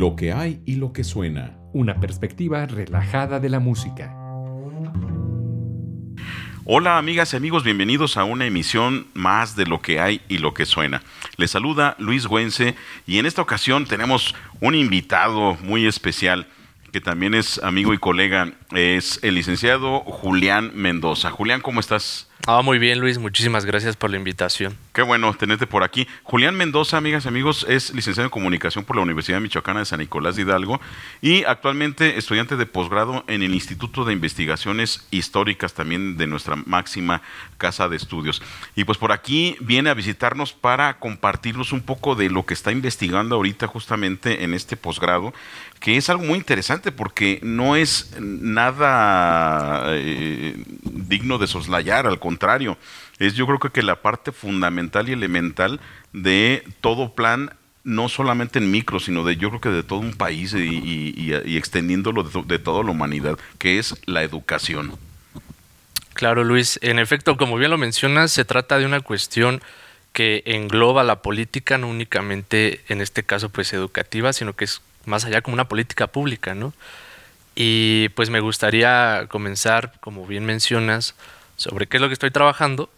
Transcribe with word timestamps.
Lo 0.00 0.16
que 0.16 0.32
hay 0.32 0.62
y 0.64 0.76
lo 0.76 0.94
que 0.94 1.04
suena. 1.04 1.58
Una 1.74 2.00
perspectiva 2.00 2.64
relajada 2.64 3.38
de 3.38 3.50
la 3.50 3.60
música. 3.60 4.16
Hola 6.64 6.96
amigas 6.96 7.34
y 7.34 7.36
amigos, 7.36 7.64
bienvenidos 7.64 8.16
a 8.16 8.24
una 8.24 8.46
emisión 8.46 9.08
más 9.12 9.56
de 9.56 9.66
lo 9.66 9.82
que 9.82 10.00
hay 10.00 10.22
y 10.26 10.38
lo 10.38 10.54
que 10.54 10.64
suena. 10.64 11.02
Les 11.36 11.50
saluda 11.50 11.96
Luis 11.98 12.26
Güense 12.26 12.76
y 13.06 13.18
en 13.18 13.26
esta 13.26 13.42
ocasión 13.42 13.84
tenemos 13.84 14.34
un 14.62 14.74
invitado 14.74 15.58
muy 15.62 15.86
especial 15.86 16.46
que 16.92 17.02
también 17.02 17.34
es 17.34 17.62
amigo 17.62 17.92
y 17.92 17.98
colega, 17.98 18.54
es 18.72 19.20
el 19.22 19.34
licenciado 19.34 20.00
Julián 20.00 20.72
Mendoza. 20.74 21.30
Julián, 21.30 21.60
¿cómo 21.60 21.78
estás? 21.78 22.29
Ah, 22.46 22.62
muy 22.62 22.78
bien, 22.78 23.00
Luis. 23.00 23.18
Muchísimas 23.18 23.66
gracias 23.66 23.96
por 23.96 24.10
la 24.10 24.16
invitación. 24.16 24.76
Qué 24.94 25.02
bueno 25.02 25.32
tenerte 25.34 25.66
por 25.66 25.84
aquí. 25.84 26.08
Julián 26.22 26.56
Mendoza, 26.56 26.96
amigas 26.96 27.26
y 27.26 27.28
amigos, 27.28 27.66
es 27.68 27.94
licenciado 27.94 28.26
en 28.26 28.30
comunicación 28.30 28.84
por 28.84 28.96
la 28.96 29.02
Universidad 29.02 29.40
Michoacana 29.40 29.80
de 29.80 29.84
San 29.84 30.00
Nicolás 30.00 30.36
de 30.36 30.42
Hidalgo 30.42 30.80
y 31.20 31.44
actualmente 31.44 32.16
estudiante 32.16 32.56
de 32.56 32.64
posgrado 32.64 33.24
en 33.28 33.42
el 33.42 33.54
Instituto 33.54 34.04
de 34.06 34.14
Investigaciones 34.14 35.06
Históricas 35.10 35.74
también 35.74 36.16
de 36.16 36.26
nuestra 36.26 36.56
máxima 36.56 37.20
casa 37.58 37.88
de 37.88 37.96
estudios. 37.96 38.42
Y 38.74 38.84
pues 38.84 38.96
por 38.96 39.12
aquí 39.12 39.56
viene 39.60 39.90
a 39.90 39.94
visitarnos 39.94 40.54
para 40.54 40.98
compartirnos 40.98 41.72
un 41.72 41.82
poco 41.82 42.14
de 42.14 42.30
lo 42.30 42.46
que 42.46 42.54
está 42.54 42.72
investigando 42.72 43.36
ahorita 43.36 43.66
justamente 43.66 44.44
en 44.44 44.54
este 44.54 44.78
posgrado, 44.78 45.34
que 45.78 45.98
es 45.98 46.08
algo 46.08 46.24
muy 46.24 46.38
interesante 46.38 46.90
porque 46.90 47.38
no 47.42 47.76
es 47.76 48.16
nada 48.18 49.84
eh, 49.90 50.56
digno 51.10 51.36
de 51.36 51.46
soslayar, 51.46 52.06
al 52.06 52.18
contrario, 52.18 52.78
es 53.18 53.34
yo 53.34 53.46
creo 53.46 53.58
que 53.58 53.82
la 53.82 54.00
parte 54.00 54.32
fundamental 54.32 55.10
y 55.10 55.12
elemental 55.12 55.78
de 56.14 56.64
todo 56.80 57.14
plan 57.14 57.54
no 57.84 58.08
solamente 58.08 58.58
en 58.58 58.70
micro, 58.70 59.00
sino 59.00 59.24
de 59.24 59.36
yo 59.36 59.48
creo 59.50 59.60
que 59.60 59.68
de 59.68 59.82
todo 59.82 59.98
un 59.98 60.14
país 60.14 60.54
y, 60.54 61.32
extendiéndolo 61.56 62.22
de, 62.22 62.42
de, 62.44 62.58
toda 62.58 62.82
la 62.84 62.90
humanidad, 62.90 63.38
que 63.58 63.78
es 63.78 63.94
la 64.06 64.22
educación. 64.22 64.92
Claro, 66.14 66.44
Luis. 66.44 66.78
En 66.82 66.98
efecto, 66.98 67.36
como 67.36 67.56
bien 67.56 67.70
lo 67.70 67.78
mencionas, 67.78 68.32
se 68.32 68.44
trata 68.44 68.78
de 68.78 68.86
una 68.86 69.00
cuestión 69.00 69.62
que 70.12 70.42
engloba 70.44 71.04
la 71.04 71.22
política, 71.22 71.78
no 71.78 71.88
únicamente 71.88 72.80
en 72.88 73.00
este 73.00 73.22
caso 73.22 73.48
pues 73.48 73.72
educativa, 73.72 74.32
sino 74.32 74.54
que 74.54 74.64
es 74.64 74.82
más 75.06 75.24
allá 75.24 75.40
como 75.40 75.54
una 75.54 75.68
política 75.68 76.08
pública, 76.08 76.54
¿no? 76.54 76.74
Y 77.62 78.08
pues 78.14 78.30
me 78.30 78.40
gustaría 78.40 79.26
comenzar, 79.28 79.92
como 80.00 80.26
bien 80.26 80.46
mencionas, 80.46 81.14
sobre 81.56 81.86
qué 81.86 81.98
es 81.98 82.00
lo 82.00 82.08
que 82.08 82.14
estoy 82.14 82.30
trabajando. 82.30 82.88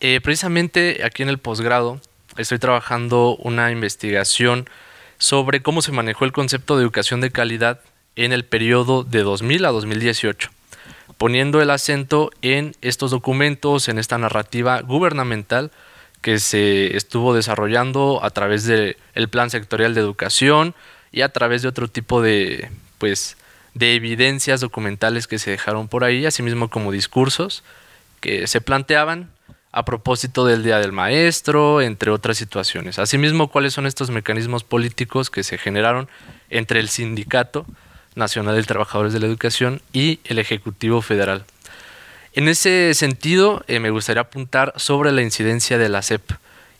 Eh, 0.00 0.20
precisamente 0.22 1.00
aquí 1.02 1.22
en 1.22 1.30
el 1.30 1.38
posgrado 1.38 2.02
estoy 2.36 2.58
trabajando 2.58 3.36
una 3.36 3.70
investigación 3.70 4.68
sobre 5.16 5.62
cómo 5.62 5.80
se 5.80 5.92
manejó 5.92 6.26
el 6.26 6.32
concepto 6.32 6.76
de 6.76 6.82
educación 6.82 7.22
de 7.22 7.30
calidad 7.30 7.80
en 8.16 8.34
el 8.34 8.44
periodo 8.44 9.02
de 9.02 9.22
2000 9.22 9.64
a 9.64 9.70
2018, 9.70 10.50
poniendo 11.16 11.62
el 11.62 11.70
acento 11.70 12.30
en 12.42 12.76
estos 12.82 13.12
documentos, 13.12 13.88
en 13.88 13.98
esta 13.98 14.18
narrativa 14.18 14.82
gubernamental 14.82 15.70
que 16.20 16.38
se 16.38 16.98
estuvo 16.98 17.32
desarrollando 17.32 18.20
a 18.22 18.28
través 18.28 18.66
del 18.66 18.96
Plan 19.30 19.48
Sectorial 19.48 19.94
de 19.94 20.02
Educación 20.02 20.74
y 21.12 21.22
a 21.22 21.30
través 21.30 21.62
de 21.62 21.68
otro 21.68 21.88
tipo 21.88 22.20
de, 22.20 22.70
pues, 22.98 23.38
de 23.76 23.94
evidencias 23.94 24.62
documentales 24.62 25.26
que 25.26 25.38
se 25.38 25.50
dejaron 25.50 25.86
por 25.86 26.02
ahí, 26.02 26.24
asimismo 26.24 26.70
como 26.70 26.92
discursos 26.92 27.62
que 28.20 28.46
se 28.46 28.62
planteaban 28.62 29.28
a 29.70 29.84
propósito 29.84 30.46
del 30.46 30.62
Día 30.62 30.78
del 30.78 30.92
Maestro, 30.92 31.82
entre 31.82 32.10
otras 32.10 32.38
situaciones. 32.38 32.98
Asimismo, 32.98 33.48
cuáles 33.48 33.74
son 33.74 33.84
estos 33.84 34.08
mecanismos 34.08 34.64
políticos 34.64 35.28
que 35.28 35.42
se 35.42 35.58
generaron 35.58 36.08
entre 36.48 36.80
el 36.80 36.88
Sindicato 36.88 37.66
Nacional 38.14 38.56
de 38.56 38.62
Trabajadores 38.62 39.12
de 39.12 39.20
la 39.20 39.26
Educación 39.26 39.82
y 39.92 40.20
el 40.24 40.38
Ejecutivo 40.38 41.02
Federal. 41.02 41.44
En 42.32 42.48
ese 42.48 42.94
sentido, 42.94 43.62
eh, 43.68 43.78
me 43.78 43.90
gustaría 43.90 44.22
apuntar 44.22 44.72
sobre 44.76 45.12
la 45.12 45.20
incidencia 45.20 45.76
de 45.76 45.90
la 45.90 46.00
CEP. 46.00 46.32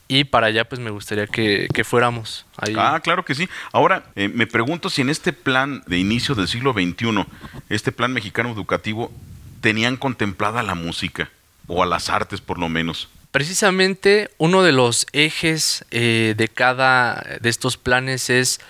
Y 0.09 0.25
para 0.25 0.49
allá, 0.49 0.69
pues 0.69 0.81
me 0.81 0.91
gustaría 0.91 1.27
que, 1.27 1.69
fuéramos 1.85 2.47
ahí. 2.57 2.75
Ah, 2.79 3.01
claro 3.03 3.25
que 3.25 3.35
sí. 3.35 3.49
Ahora, 3.73 4.05
eh, 4.15 4.29
me 4.29 4.47
pregunto 4.47 4.89
si 4.89 5.03
en 5.03 5.11
este 5.11 5.33
plan 5.33 5.83
de 5.87 5.99
inicio 5.99 6.35
del 6.35 6.49
siglo 6.49 6.73
XXI, 6.73 7.27
este 7.69 7.93
plan 7.93 8.13
mexicano 8.13 8.51
educativo, 8.51 9.13
tenían 9.61 9.97
contemplada 9.97 10.63
la 10.63 10.75
música, 10.75 11.31
o 11.67 11.83
a 11.83 11.87
las 11.87 12.09
artes 12.09 12.41
por 12.41 12.59
lo 12.59 12.69
menos. 12.69 13.09
Precisamente 13.33 14.31
uno 14.39 14.63
de 14.63 14.73
los 14.73 15.07
ejes 15.13 15.85
eh, 15.91 16.35
de 16.37 16.49
cada 16.49 17.23
de 17.41 17.49
estos 17.49 17.77
planes 17.77 18.31
es 18.31 18.61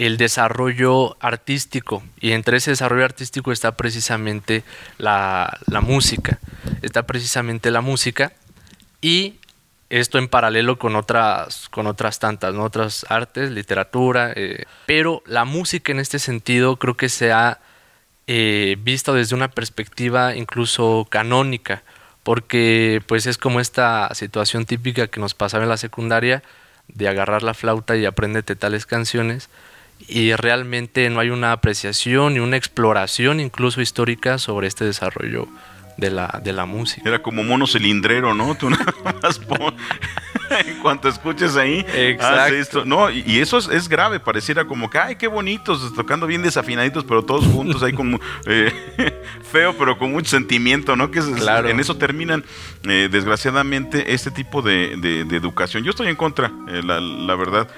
el 0.00 0.16
desarrollo 0.16 1.18
artístico 1.20 2.02
y 2.20 2.32
entre 2.32 2.56
ese 2.56 2.70
desarrollo 2.70 3.04
artístico 3.04 3.52
está 3.52 3.76
precisamente 3.76 4.64
la, 4.96 5.58
música, 5.82 6.38
está 6.80 7.02
precisamente 7.02 7.70
la 7.70 7.82
música 7.82 8.32
y 9.02 9.34
esto 9.90 10.18
en 10.18 10.28
paralelo 10.28 10.78
con 10.78 10.94
otras, 10.94 11.68
con 11.68 11.86
otras 11.88 12.20
tantas, 12.20 12.54
¿no? 12.54 12.62
otras 12.62 13.04
artes, 13.08 13.50
literatura, 13.50 14.32
eh, 14.34 14.64
pero 14.86 15.22
la 15.26 15.44
música 15.44 15.90
en 15.92 15.98
este 15.98 16.20
sentido 16.20 16.76
creo 16.76 16.96
que 16.96 17.08
se 17.08 17.32
ha 17.32 17.58
eh, 18.28 18.76
visto 18.80 19.12
desde 19.12 19.34
una 19.34 19.50
perspectiva 19.50 20.36
incluso 20.36 21.06
canónica, 21.10 21.82
porque 22.22 23.02
pues 23.06 23.26
es 23.26 23.36
como 23.36 23.58
esta 23.58 24.14
situación 24.14 24.64
típica 24.64 25.08
que 25.08 25.18
nos 25.18 25.34
pasaba 25.34 25.64
en 25.64 25.70
la 25.70 25.76
secundaria 25.76 26.44
de 26.86 27.08
agarrar 27.08 27.42
la 27.42 27.54
flauta 27.54 27.96
y 27.96 28.06
apréndete 28.06 28.54
tales 28.54 28.86
canciones 28.86 29.50
y 30.06 30.32
realmente 30.34 31.10
no 31.10 31.20
hay 31.20 31.30
una 31.30 31.52
apreciación 31.52 32.36
y 32.36 32.38
una 32.38 32.56
exploración 32.56 33.40
incluso 33.40 33.80
histórica 33.80 34.38
sobre 34.38 34.68
este 34.68 34.84
desarrollo 34.84 35.48
de 36.00 36.10
la, 36.10 36.40
de 36.42 36.52
la 36.52 36.66
música. 36.66 37.08
Era 37.08 37.22
como 37.22 37.44
mono 37.44 37.66
cilindrero, 37.66 38.34
¿no? 38.34 38.54
Tú 38.56 38.70
nada 38.70 38.92
más 39.22 39.38
en 40.66 40.78
cuanto 40.80 41.08
escuches 41.08 41.56
ahí, 41.56 41.84
Exacto. 41.94 42.54
esto. 42.54 42.84
No, 42.84 43.10
y 43.10 43.38
eso 43.38 43.58
es, 43.58 43.88
grave, 43.88 44.20
pareciera 44.20 44.64
como 44.64 44.90
que, 44.90 44.98
ay, 44.98 45.16
qué 45.16 45.28
bonitos, 45.28 45.94
tocando 45.94 46.26
bien 46.26 46.42
desafinaditos, 46.42 47.04
pero 47.04 47.24
todos 47.24 47.44
juntos 47.46 47.82
ahí 47.82 47.92
como 47.92 48.18
eh, 48.46 48.72
feo, 49.50 49.76
pero 49.78 49.98
con 49.98 50.12
mucho 50.12 50.30
sentimiento, 50.30 50.96
¿no? 50.96 51.10
Que 51.10 51.20
en 51.20 51.80
eso 51.80 51.96
terminan, 51.96 52.44
eh, 52.84 53.08
desgraciadamente, 53.10 54.12
este 54.12 54.30
tipo 54.30 54.62
de, 54.62 54.92
educación. 55.30 55.84
Yo 55.84 55.90
estoy 55.90 56.08
en 56.08 56.16
contra, 56.16 56.52
eh, 56.68 56.82
la, 56.82 57.34
verdad. 57.34 57.68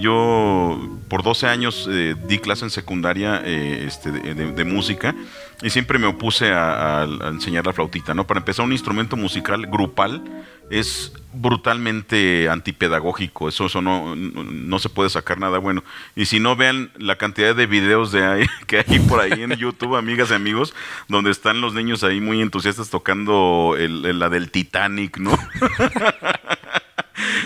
yo 0.00 0.98
por 1.08 1.22
12 1.22 1.46
años 1.46 1.88
di 2.26 2.38
clase 2.38 2.64
en 2.64 2.70
secundaria 2.70 3.42
este, 3.44 4.10
de, 4.10 4.64
música 4.64 5.14
y 5.62 5.70
siempre 5.70 5.98
me 5.98 6.06
opuse 6.06 6.52
a, 6.52 7.02
a, 7.02 7.28
enseñar 7.28 7.66
la 7.66 7.72
flautita, 7.72 8.14
¿no? 8.14 8.26
Para 8.26 8.38
empezar, 8.38 8.64
un 8.64 8.72
instrumento 8.72 9.16
musical 9.16 9.66
grupal 9.66 10.22
es 10.70 11.12
brutalmente 11.32 12.48
antipedagógico, 12.48 13.48
eso, 13.48 13.66
eso 13.66 13.82
no, 13.82 14.16
no, 14.16 14.78
se 14.78 14.88
puede 14.88 15.10
sacar 15.10 15.38
nada 15.38 15.58
bueno. 15.58 15.84
Y 16.14 16.26
si 16.26 16.40
no 16.40 16.56
vean 16.56 16.90
la 16.96 17.16
cantidad 17.16 17.54
de 17.54 17.66
videos 17.66 18.10
de 18.10 18.24
ahí, 18.24 18.46
que 18.66 18.78
hay 18.78 18.98
por 19.00 19.20
ahí 19.20 19.42
en 19.42 19.52
YouTube, 19.52 19.96
amigas 19.96 20.30
y 20.30 20.34
amigos, 20.34 20.74
donde 21.08 21.30
están 21.30 21.60
los 21.60 21.74
niños 21.74 22.04
ahí 22.04 22.20
muy 22.20 22.40
entusiastas 22.40 22.88
tocando 22.88 23.76
la 23.78 24.28
del 24.28 24.50
Titanic, 24.50 25.18
¿no? 25.18 25.32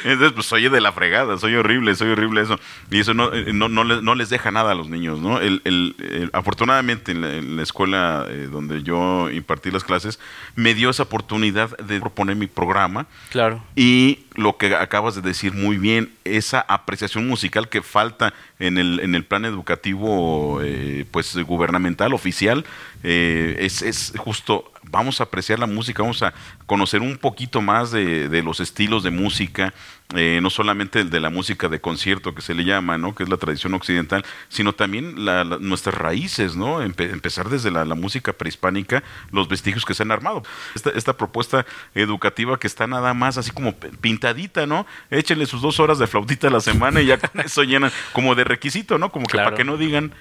Entonces, 0.05 0.33
pues 0.33 0.47
soy 0.47 0.69
de 0.69 0.81
la 0.81 0.93
fregada, 0.93 1.39
soy 1.39 1.55
horrible, 1.55 1.95
soy 1.95 2.11
horrible 2.11 2.43
eso. 2.43 2.59
Y 2.91 3.01
eso 3.01 3.15
no, 3.15 3.33
eh, 3.33 3.53
no, 3.53 3.69
no, 3.69 4.15
les, 4.15 4.31
deja 4.31 4.51
nada 4.51 4.73
a 4.73 4.75
los 4.75 4.89
niños, 4.89 5.21
¿no? 5.21 5.41
El, 5.41 6.31
afortunadamente 6.33 7.13
en 7.13 7.57
la, 7.57 7.63
escuela 7.63 8.27
eh, 8.29 8.49
donde 8.51 8.83
yo 8.83 9.31
impartí 9.31 9.71
las 9.71 9.85
clases, 9.85 10.19
me 10.55 10.75
dio 10.75 10.91
esa 10.91 11.05
oportunidad 11.05 11.77
de 11.79 12.01
proponer 12.01 12.37
mi 12.37 12.47
programa. 12.47 13.07
Claro. 13.31 13.63
Y 13.77 14.21
lo 14.35 14.57
que 14.57 14.75
acabas 14.75 15.15
de 15.15 15.23
decir 15.23 15.53
muy 15.53 15.77
bien, 15.77 16.13
esa 16.25 16.61
apreciación 16.61 17.27
musical 17.27 17.69
que 17.69 17.83
falta 17.83 18.33
en 18.59 18.79
el, 18.79 19.01
en 19.01 19.15
el 19.15 19.25
plan 19.25 19.45
educativo 19.45 20.61
eh, 20.63 21.05
pues 21.11 21.37
gubernamental, 21.37 22.13
oficial, 22.13 22.65
es, 23.03 23.83
es 23.83 24.13
justo 24.17 24.71
vamos 24.91 25.21
a 25.21 25.25
apreciar 25.25 25.59
la 25.59 25.67
música, 25.67 26.03
vamos 26.03 26.23
a 26.23 26.33
conocer 26.67 27.01
un 27.01 27.17
poquito 27.17 27.61
más 27.61 27.91
de, 27.91 28.43
los 28.43 28.61
estilos 28.61 29.03
de 29.03 29.11
música, 29.11 29.73
eh, 30.15 30.41
no 30.43 30.51
solamente 30.51 31.01
el 31.01 31.11
de 31.11 31.21
la 31.21 31.31
música 31.31 31.69
de 31.69 31.81
concierto 31.81 32.35
que 32.35 32.43
se 32.43 32.55
le 32.55 32.65
llama, 32.65 32.99
¿no? 32.99 33.15
que 33.15 33.23
es 33.23 33.29
la 33.29 33.37
tradición 33.37 33.75
occidental, 33.75 34.25
sino 34.49 34.73
también 34.73 35.15
nuestras 35.61 35.95
raíces, 35.95 36.57
¿no? 36.57 36.83
empezar 36.83 37.49
desde 37.49 37.71
la, 37.71 37.85
música 37.95 38.33
prehispánica, 38.33 39.03
los 39.31 39.49
vestigios 39.49 39.85
que 39.85 39.95
se 39.95 40.03
han 40.03 40.11
armado. 40.11 40.43
Esta, 40.75 41.17
propuesta 41.17 41.67
educativa 41.95 42.59
que 42.59 42.67
está 42.67 42.87
nada 42.87 43.13
más 43.15 43.37
así 43.37 43.51
como 43.51 43.75
pintadita, 43.75 44.65
¿no? 44.67 44.87
Échenle 45.11 45.45
sus 45.45 45.61
dos 45.61 45.79
horas 45.81 45.99
de 45.99 46.07
flautita 46.07 46.49
a 46.49 46.51
la 46.51 46.61
semana 46.61 47.03
y 47.03 47.07
ya 47.07 47.19
con 47.19 47.41
eso 47.41 47.63
llenan 47.63 47.93
como 48.13 48.35
de 48.35 48.45
requisito, 48.45 48.97
¿no? 48.97 49.13
Como 49.13 49.27
que 49.27 49.37
para 49.37 49.55
que 49.55 49.65
no 49.65 49.77
digan 49.77 50.13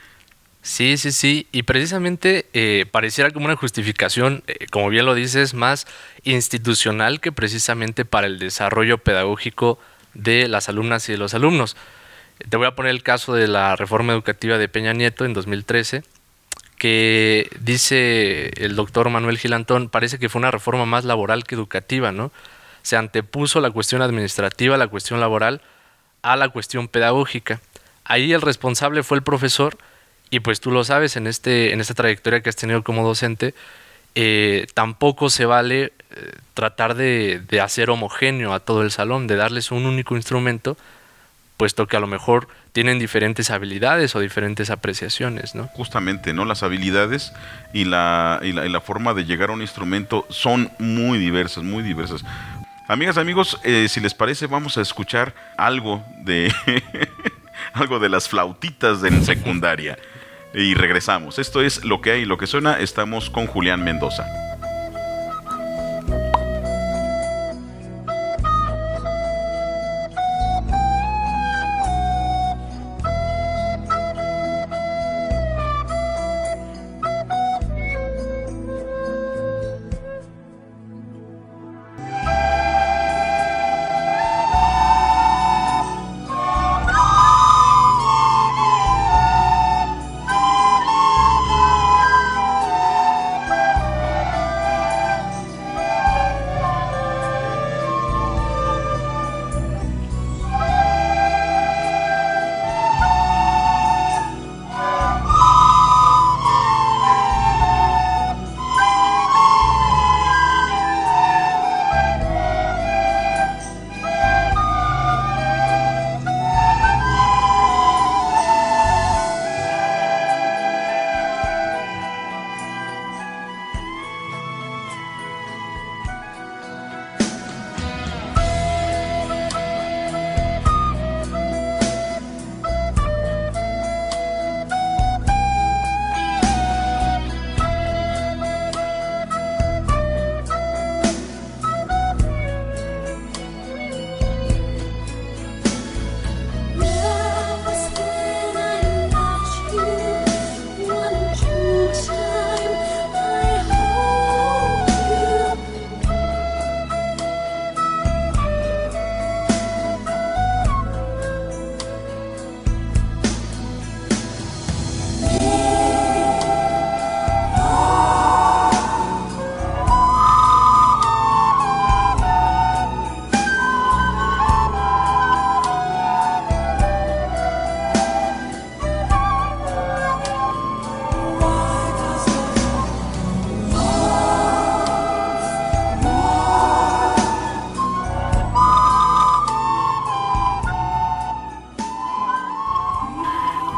Sí, 0.61 0.97
sí, 0.97 1.11
sí. 1.11 1.47
Y 1.51 1.63
precisamente 1.63 2.45
eh, 2.53 2.85
pareciera 2.91 3.31
como 3.31 3.45
una 3.45 3.55
justificación, 3.55 4.43
eh, 4.47 4.67
como 4.71 4.89
bien 4.89 5.05
lo 5.05 5.15
dices, 5.15 5.53
más 5.53 5.87
institucional 6.23 7.21
que 7.21 7.31
precisamente 7.31 8.05
para 8.05 8.27
el 8.27 8.39
desarrollo 8.39 8.97
pedagógico 8.97 9.79
de 10.13 10.47
las 10.47 10.69
alumnas 10.69 11.07
y 11.09 11.13
de 11.13 11.17
los 11.17 11.33
alumnos. 11.33 11.77
Te 12.49 12.57
voy 12.57 12.67
a 12.67 12.75
poner 12.75 12.91
el 12.91 13.03
caso 13.03 13.33
de 13.33 13.47
la 13.47 13.75
reforma 13.75 14.13
educativa 14.13 14.57
de 14.57 14.67
Peña 14.67 14.93
Nieto 14.93 15.25
en 15.25 15.33
2013, 15.33 16.03
que 16.77 17.49
dice 17.59 18.51
el 18.63 18.75
doctor 18.75 19.09
Manuel 19.09 19.37
Gilantón, 19.37 19.89
parece 19.89 20.19
que 20.19 20.29
fue 20.29 20.39
una 20.39 20.51
reforma 20.51 20.85
más 20.85 21.03
laboral 21.03 21.43
que 21.43 21.55
educativa, 21.55 22.11
¿no? 22.11 22.31
Se 22.81 22.95
antepuso 22.95 23.59
la 23.59 23.71
cuestión 23.71 24.01
administrativa, 24.01 24.77
la 24.77 24.87
cuestión 24.87 25.19
laboral, 25.19 25.61
a 26.21 26.35
la 26.37 26.49
cuestión 26.49 26.87
pedagógica. 26.87 27.59
Ahí 28.05 28.31
el 28.33 28.41
responsable 28.41 29.03
fue 29.03 29.17
el 29.17 29.23
profesor, 29.23 29.77
y 30.29 30.39
pues 30.41 30.59
tú 30.59 30.71
lo 30.71 30.83
sabes, 30.83 31.15
en, 31.15 31.27
este, 31.27 31.73
en 31.73 31.81
esta 31.81 31.93
trayectoria 31.93 32.41
que 32.41 32.49
has 32.49 32.55
tenido 32.55 32.83
como 32.83 33.05
docente, 33.05 33.53
eh, 34.15 34.67
tampoco 34.73 35.29
se 35.29 35.45
vale 35.45 35.93
eh, 36.11 36.31
tratar 36.53 36.95
de, 36.95 37.41
de, 37.47 37.61
hacer 37.61 37.89
homogéneo 37.89 38.53
a 38.53 38.59
todo 38.59 38.81
el 38.81 38.91
salón, 38.91 39.27
de 39.27 39.35
darles 39.35 39.71
un 39.71 39.85
único 39.85 40.15
instrumento, 40.15 40.77
puesto 41.57 41.87
que 41.87 41.97
a 41.97 41.99
lo 41.99 42.07
mejor 42.07 42.47
tienen 42.71 42.99
diferentes 42.99 43.51
habilidades 43.51 44.15
o 44.15 44.19
diferentes 44.19 44.69
apreciaciones, 44.69 45.55
¿no? 45.55 45.67
Justamente, 45.73 46.33
¿no? 46.33 46.45
Las 46.45 46.63
habilidades 46.63 47.33
y 47.73 47.85
la, 47.85 48.39
y 48.43 48.53
la, 48.53 48.81
forma 48.81 49.13
de 49.13 49.25
llegar 49.25 49.49
a 49.49 49.53
un 49.53 49.61
instrumento 49.61 50.25
son 50.29 50.71
muy 50.79 51.17
diversas, 51.17 51.63
muy 51.63 51.83
diversas. 51.83 52.23
Amigas, 52.87 53.17
amigos, 53.17 53.59
eh, 53.63 53.87
si 53.89 53.99
les 53.99 54.13
parece, 54.13 54.47
vamos 54.47 54.77
a 54.77 54.81
escuchar 54.81 55.33
algo 55.57 56.03
de 56.23 56.53
algo 57.73 57.99
de 57.99 58.09
las 58.09 58.29
flautitas 58.29 59.03
en 59.03 59.23
secundaria 59.23 59.97
y 60.53 60.73
regresamos. 60.73 61.39
Esto 61.39 61.61
es 61.61 61.83
lo 61.83 62.01
que 62.01 62.11
hay, 62.11 62.25
lo 62.25 62.37
que 62.37 62.47
suena. 62.47 62.79
Estamos 62.79 63.29
con 63.29 63.47
Julián 63.47 63.83
Mendoza. 63.83 64.25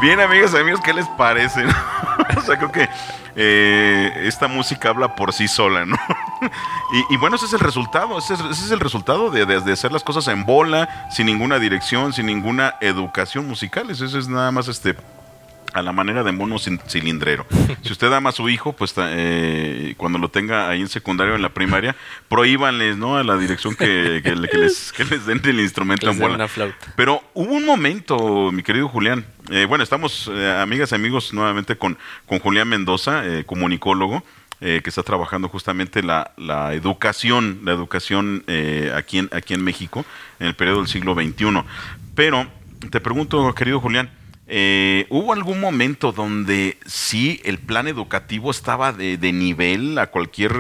Bien, 0.02 0.20
amigas 0.20 0.52
y 0.56 0.58
amigos, 0.58 0.82
¿qué 0.84 0.94
les 0.94 1.08
parece? 1.10 1.64
o 2.38 2.42
sea, 2.42 2.58
creo 2.58 2.72
que 2.72 2.90
eh, 3.36 4.12
esta 4.24 4.48
música 4.48 4.90
habla 4.90 5.16
por 5.16 5.32
sí 5.32 5.48
sola, 5.48 5.86
¿no? 5.86 5.96
y, 7.12 7.18
bueno, 7.18 7.36
ese 7.36 7.46
es 7.46 7.54
el 7.54 7.60
resultado, 7.60 8.18
ese 8.18 8.34
es, 8.34 8.72
el 8.72 8.80
resultado 8.80 9.30
de, 9.30 9.46
de, 9.46 9.72
hacer 9.72 9.92
las 9.92 10.04
cosas 10.04 10.28
en 10.30 10.44
bola, 10.44 11.08
sin 11.12 11.28
ninguna 11.28 11.60
dirección, 11.60 12.14
sin 12.14 12.26
ninguna 12.26 12.78
educación 12.82 13.48
musical. 13.48 13.92
Eso 13.92 14.06
es 14.06 14.28
nada 14.28 14.52
más 14.52 14.68
este 14.68 14.96
a 15.74 15.82
la 15.82 15.92
manera 15.92 16.24
de 16.24 16.32
mono 16.32 16.58
cilindrero. 16.60 17.46
Si 17.84 17.92
usted 17.92 18.12
ama 18.14 18.30
a 18.30 18.34
su 18.34 18.48
hijo, 18.48 18.74
pues 18.74 18.94
eh, 18.98 19.96
cuando 19.98 20.20
lo 20.20 20.30
tenga 20.30 20.70
ahí 20.70 20.82
en 20.82 20.88
secundario, 20.88 21.36
en 21.36 21.42
la 21.42 21.50
primaria, 21.50 21.96
prohíbanles, 22.30 22.96
¿no? 22.98 23.18
A 23.18 23.24
la 23.24 23.38
dirección 23.38 23.76
que, 23.76 24.22
les, 24.24 24.94
den 25.26 25.42
el 25.44 25.60
instrumento 25.60 26.10
en 26.12 26.20
bola. 26.20 26.48
Pero 26.96 27.24
hubo 27.34 27.54
un 27.54 27.66
momento, 27.66 28.52
mi 28.52 28.62
querido 28.62 28.88
Julián, 28.88 29.26
eh, 29.50 29.66
bueno, 29.66 29.84
estamos, 29.84 30.30
eh, 30.32 30.52
amigas 30.60 30.92
y 30.92 30.96
amigos, 30.96 31.34
nuevamente 31.34 31.76
con, 31.76 31.98
con 32.28 32.40
Julián 32.40 32.68
Mendoza, 32.68 33.24
comunicólogo, 33.46 34.24
que 34.60 34.84
está 34.86 35.02
trabajando 35.02 35.50
justamente 35.50 36.04
la, 36.04 36.34
la 36.38 36.76
educación, 36.76 37.62
la 37.64 37.72
educación 37.72 38.44
aquí, 38.96 39.18
en, 39.18 39.30
aquí 39.32 39.56
en 39.56 39.64
México, 39.64 40.06
en 40.40 40.48
el 40.48 40.54
periodo 40.54 40.80
del 40.80 40.88
siglo 40.88 41.16
XXI. 41.16 41.64
Pero 42.14 42.48
te 42.92 43.00
pregunto, 43.00 43.54
querido 43.56 43.80
Julián, 43.80 44.12
eh, 44.54 45.06
¿Hubo 45.08 45.32
algún 45.32 45.62
momento 45.62 46.12
donde 46.12 46.78
sí 46.86 47.40
el 47.46 47.58
plan 47.58 47.88
educativo 47.88 48.52
estaba 48.52 48.92
de, 48.92 49.18
nivel 49.32 49.98
a 49.98 50.08
cualquier 50.08 50.52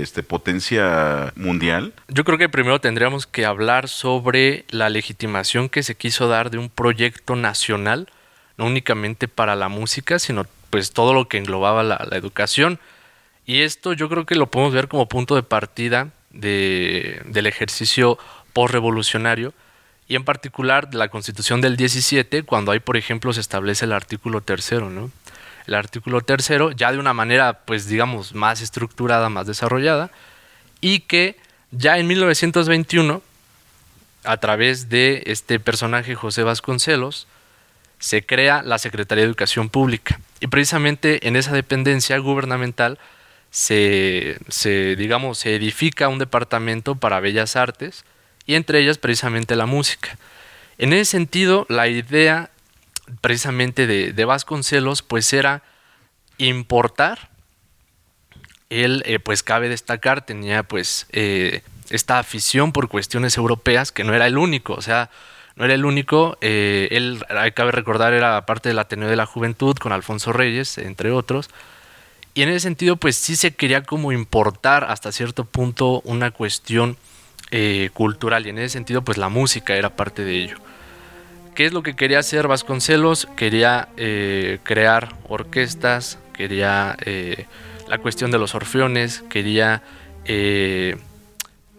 este, 0.00 0.22
potencia 0.22 1.34
mundial? 1.36 1.92
Yo 2.08 2.24
creo 2.24 2.38
que 2.38 2.48
primero 2.48 2.80
tendríamos 2.80 3.26
que 3.26 3.44
hablar 3.44 3.88
sobre 3.88 4.64
la 4.70 4.88
legitimación 4.88 5.68
que 5.68 5.82
se 5.82 5.96
quiso 5.96 6.28
dar 6.28 6.50
de 6.50 6.56
un 6.56 6.70
proyecto 6.70 7.36
nacional, 7.36 8.08
no 8.56 8.64
únicamente 8.64 9.28
para 9.28 9.54
la 9.54 9.68
música, 9.68 10.18
sino 10.18 10.46
pues 10.70 10.92
todo 10.92 11.12
lo 11.12 11.28
que 11.28 11.36
englobaba 11.36 11.82
la, 11.82 12.08
educación. 12.12 12.78
Y 13.44 13.60
esto 13.60 13.92
yo 13.92 14.08
creo 14.08 14.24
que 14.24 14.36
lo 14.36 14.46
podemos 14.46 14.72
ver 14.72 14.88
como 14.88 15.08
punto 15.08 15.34
de 15.34 15.42
partida 15.42 16.08
del 16.30 17.46
ejercicio 17.46 18.16
postrevolucionario 18.54 19.52
y 20.08 20.16
en 20.16 20.24
particular 20.24 20.94
la 20.94 21.08
Constitución 21.08 21.60
del 21.60 21.76
17, 21.76 22.44
cuando 22.44 22.72
hay, 22.72 22.80
por 22.80 22.96
ejemplo, 22.96 23.32
se 23.32 23.40
establece 23.40 23.86
el 23.86 23.92
artículo 23.92 24.40
tercero, 24.40 24.90
¿no? 24.90 25.10
El 25.66 25.74
artículo 25.74 26.20
tercero, 26.20 26.70
ya 26.70 26.92
de 26.92 26.98
una 26.98 27.12
manera, 27.12 27.64
pues 27.64 27.88
digamos, 27.88 28.34
más 28.34 28.60
estructurada, 28.60 29.28
más 29.28 29.46
desarrollada, 29.46 30.10
y 30.80 31.00
que 31.00 31.36
ya 31.72 31.98
en 31.98 32.06
1921, 32.06 33.20
a 34.24 34.36
través 34.36 34.88
de 34.88 35.24
este 35.26 35.58
personaje 35.58 36.14
José 36.14 36.44
Vasconcelos, 36.44 37.26
se 37.98 38.24
crea 38.24 38.62
la 38.62 38.78
Secretaría 38.78 39.22
de 39.22 39.28
Educación 39.28 39.68
Pública. 39.70 40.20
Y 40.38 40.46
precisamente 40.46 41.26
en 41.26 41.34
esa 41.34 41.52
dependencia 41.52 42.18
gubernamental 42.18 42.98
se, 43.50 44.38
se 44.48 44.94
digamos, 44.96 45.38
se 45.38 45.56
edifica 45.56 46.08
un 46.08 46.18
departamento 46.18 46.94
para 46.94 47.20
bellas 47.20 47.56
artes, 47.56 48.04
y 48.46 48.54
entre 48.54 48.80
ellas 48.80 48.98
precisamente 48.98 49.56
la 49.56 49.66
música. 49.66 50.16
En 50.78 50.92
ese 50.92 51.10
sentido, 51.10 51.66
la 51.68 51.88
idea 51.88 52.50
precisamente 53.20 53.86
de, 53.86 54.24
Vasconcelos 54.24 55.02
pues 55.02 55.32
era 55.32 55.62
importar. 56.38 57.30
Él, 58.68 59.02
eh, 59.06 59.18
pues 59.18 59.42
cabe 59.42 59.68
destacar, 59.68 60.26
tenía 60.26 60.62
pues 60.64 61.06
eh, 61.12 61.62
esta 61.90 62.18
afición 62.18 62.72
por 62.72 62.88
cuestiones 62.88 63.36
europeas, 63.36 63.92
que 63.92 64.04
no 64.04 64.12
era 64.12 64.26
el 64.26 64.38
único, 64.38 64.74
o 64.74 64.82
sea, 64.82 65.10
no 65.54 65.64
era 65.64 65.74
el 65.74 65.84
único. 65.84 66.36
Eh, 66.40 66.88
él, 66.90 67.24
cabe 67.54 67.72
recordar, 67.72 68.12
era 68.12 68.44
parte 68.44 68.68
del 68.68 68.78
Ateneo 68.78 69.08
de 69.08 69.16
la 69.16 69.26
Juventud 69.26 69.76
con 69.76 69.92
Alfonso 69.92 70.32
Reyes, 70.32 70.78
entre 70.78 71.10
otros. 71.10 71.48
Y 72.34 72.42
en 72.42 72.50
ese 72.50 72.60
sentido, 72.60 72.96
pues 72.96 73.16
sí 73.16 73.34
se 73.34 73.54
quería 73.54 73.82
como 73.82 74.12
importar 74.12 74.84
hasta 74.84 75.10
cierto 75.10 75.44
punto 75.44 76.02
una 76.04 76.30
cuestión 76.32 76.98
eh, 77.50 77.90
cultural. 77.92 78.46
Y 78.46 78.50
en 78.50 78.58
ese 78.58 78.70
sentido, 78.70 79.02
pues 79.02 79.18
la 79.18 79.28
música 79.28 79.76
era 79.76 79.90
parte 79.90 80.24
de 80.24 80.42
ello. 80.42 80.58
¿Qué 81.54 81.66
es 81.66 81.72
lo 81.72 81.82
que 81.82 81.96
quería 81.96 82.18
hacer 82.18 82.48
Vasconcelos? 82.48 83.28
Quería 83.36 83.88
eh, 83.96 84.58
crear 84.62 85.14
orquestas, 85.28 86.18
quería 86.34 86.96
la 87.88 87.98
cuestión 87.98 88.30
de 88.30 88.38
los 88.38 88.54
orfeones, 88.54 89.24
quería 89.30 89.82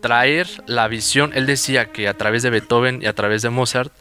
traer 0.02 0.48
la 0.66 0.88
visión, 0.88 1.32
él 1.36 1.46
decía 1.46 1.92
que 1.92 2.08
a 2.08 2.16
través 2.16 2.44
de 2.44 2.50
Beethoven 2.50 3.02
y 3.02 3.08
a 3.08 3.14
través 3.14 3.42
de 3.42 3.50
Mozart 3.50 3.92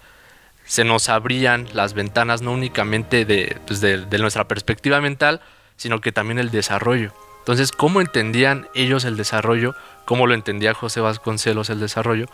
se 0.64 0.84
nos 0.84 1.08
abrían 1.08 1.68
las 1.72 1.94
ventanas 1.94 2.42
no 2.42 2.52
únicamente 2.52 3.56
pues, 3.66 3.80
de, 3.80 3.98
de, 4.04 4.18
nuestra 4.18 4.48
perspectiva 4.48 5.00
mental, 5.00 5.40
sino 5.76 6.00
que 6.00 6.12
también 6.12 6.38
el 6.38 6.50
desarrollo. 6.50 7.12
Entonces, 7.46 7.70
¿cómo 7.70 8.00
entendían 8.00 8.66
ellos 8.74 9.04
el 9.04 9.16
desarrollo? 9.16 9.76
¿Cómo 10.04 10.26
lo 10.26 10.34
entendía 10.34 10.74
José 10.74 11.00
Vasconcelos 11.00 11.70
el 11.70 11.78
desarrollo? 11.78 12.26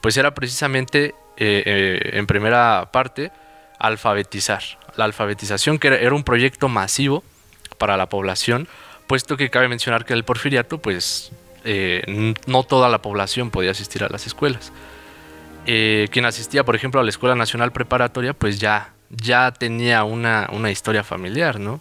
Pues 0.00 0.16
era 0.16 0.32
precisamente, 0.32 1.16
eh, 1.36 1.64
eh, 1.66 2.10
en 2.12 2.28
primera 2.28 2.90
parte, 2.92 3.32
alfabetizar. 3.80 4.62
La 4.94 5.06
alfabetización, 5.06 5.80
que 5.80 5.88
era 5.88 6.14
un 6.14 6.22
proyecto 6.22 6.68
masivo 6.68 7.24
para 7.78 7.96
la 7.96 8.08
población, 8.08 8.68
puesto 9.08 9.36
que 9.36 9.50
cabe 9.50 9.66
mencionar 9.66 10.04
que 10.04 10.12
el 10.12 10.22
porfiriato, 10.22 10.78
pues 10.78 11.32
eh, 11.64 12.34
no 12.46 12.62
toda 12.62 12.88
la 12.88 13.02
población 13.02 13.50
podía 13.50 13.72
asistir 13.72 14.04
a 14.04 14.08
las 14.08 14.28
escuelas. 14.28 14.72
Quien 15.64 16.24
asistía, 16.26 16.64
por 16.64 16.76
ejemplo, 16.76 17.00
a 17.00 17.04
la 17.04 17.10
Escuela 17.10 17.34
Nacional 17.34 17.72
Preparatoria, 17.72 18.34
pues 18.34 18.60
ya, 18.60 18.92
ya 19.10 19.50
tenía 19.50 20.04
una, 20.04 20.70
historia 20.70 21.02
familiar, 21.02 21.58
¿no? 21.58 21.80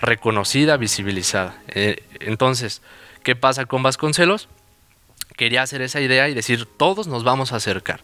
Reconocida, 0.00 0.76
visibilizada. 0.76 1.60
Eh, 1.68 2.02
entonces, 2.20 2.82
¿qué 3.22 3.36
pasa 3.36 3.66
con 3.66 3.82
Vasconcelos? 3.82 4.48
Quería 5.36 5.62
hacer 5.62 5.82
esa 5.82 6.00
idea 6.00 6.28
y 6.28 6.34
decir, 6.34 6.66
todos 6.66 7.06
nos 7.06 7.24
vamos 7.24 7.52
a 7.52 7.56
acercar. 7.56 8.02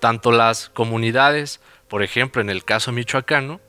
Tanto 0.00 0.32
las 0.32 0.68
comunidades, 0.68 1.60
por 1.88 2.02
ejemplo, 2.02 2.40
en 2.40 2.50
el 2.50 2.64
caso 2.64 2.92
michoacano, 2.92 3.60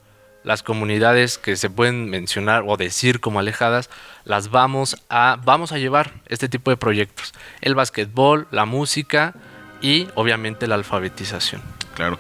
las 0.46 0.62
comunidades 0.62 1.38
que 1.38 1.56
se 1.56 1.70
pueden 1.70 2.10
mencionar 2.10 2.64
o 2.68 2.78
decir 2.78 3.20
como 3.20 3.40
alejadas, 3.40 3.90
las 4.26 4.52
vamos 4.52 4.96
a, 5.10 5.40
vamos 5.44 5.72
a 5.72 5.80
llevar 5.80 6.14
este 6.28 6.48
tipo 6.48 6.70
de 6.70 6.78
proyectos. 6.78 7.34
El 7.62 7.74
básquetbol, 7.74 8.48
la 8.52 8.66
música 8.66 9.34
y 9.82 10.08
obviamente 10.14 10.68
la 10.68 10.76
alfabetización. 10.76 11.62
Claro. 11.96 12.20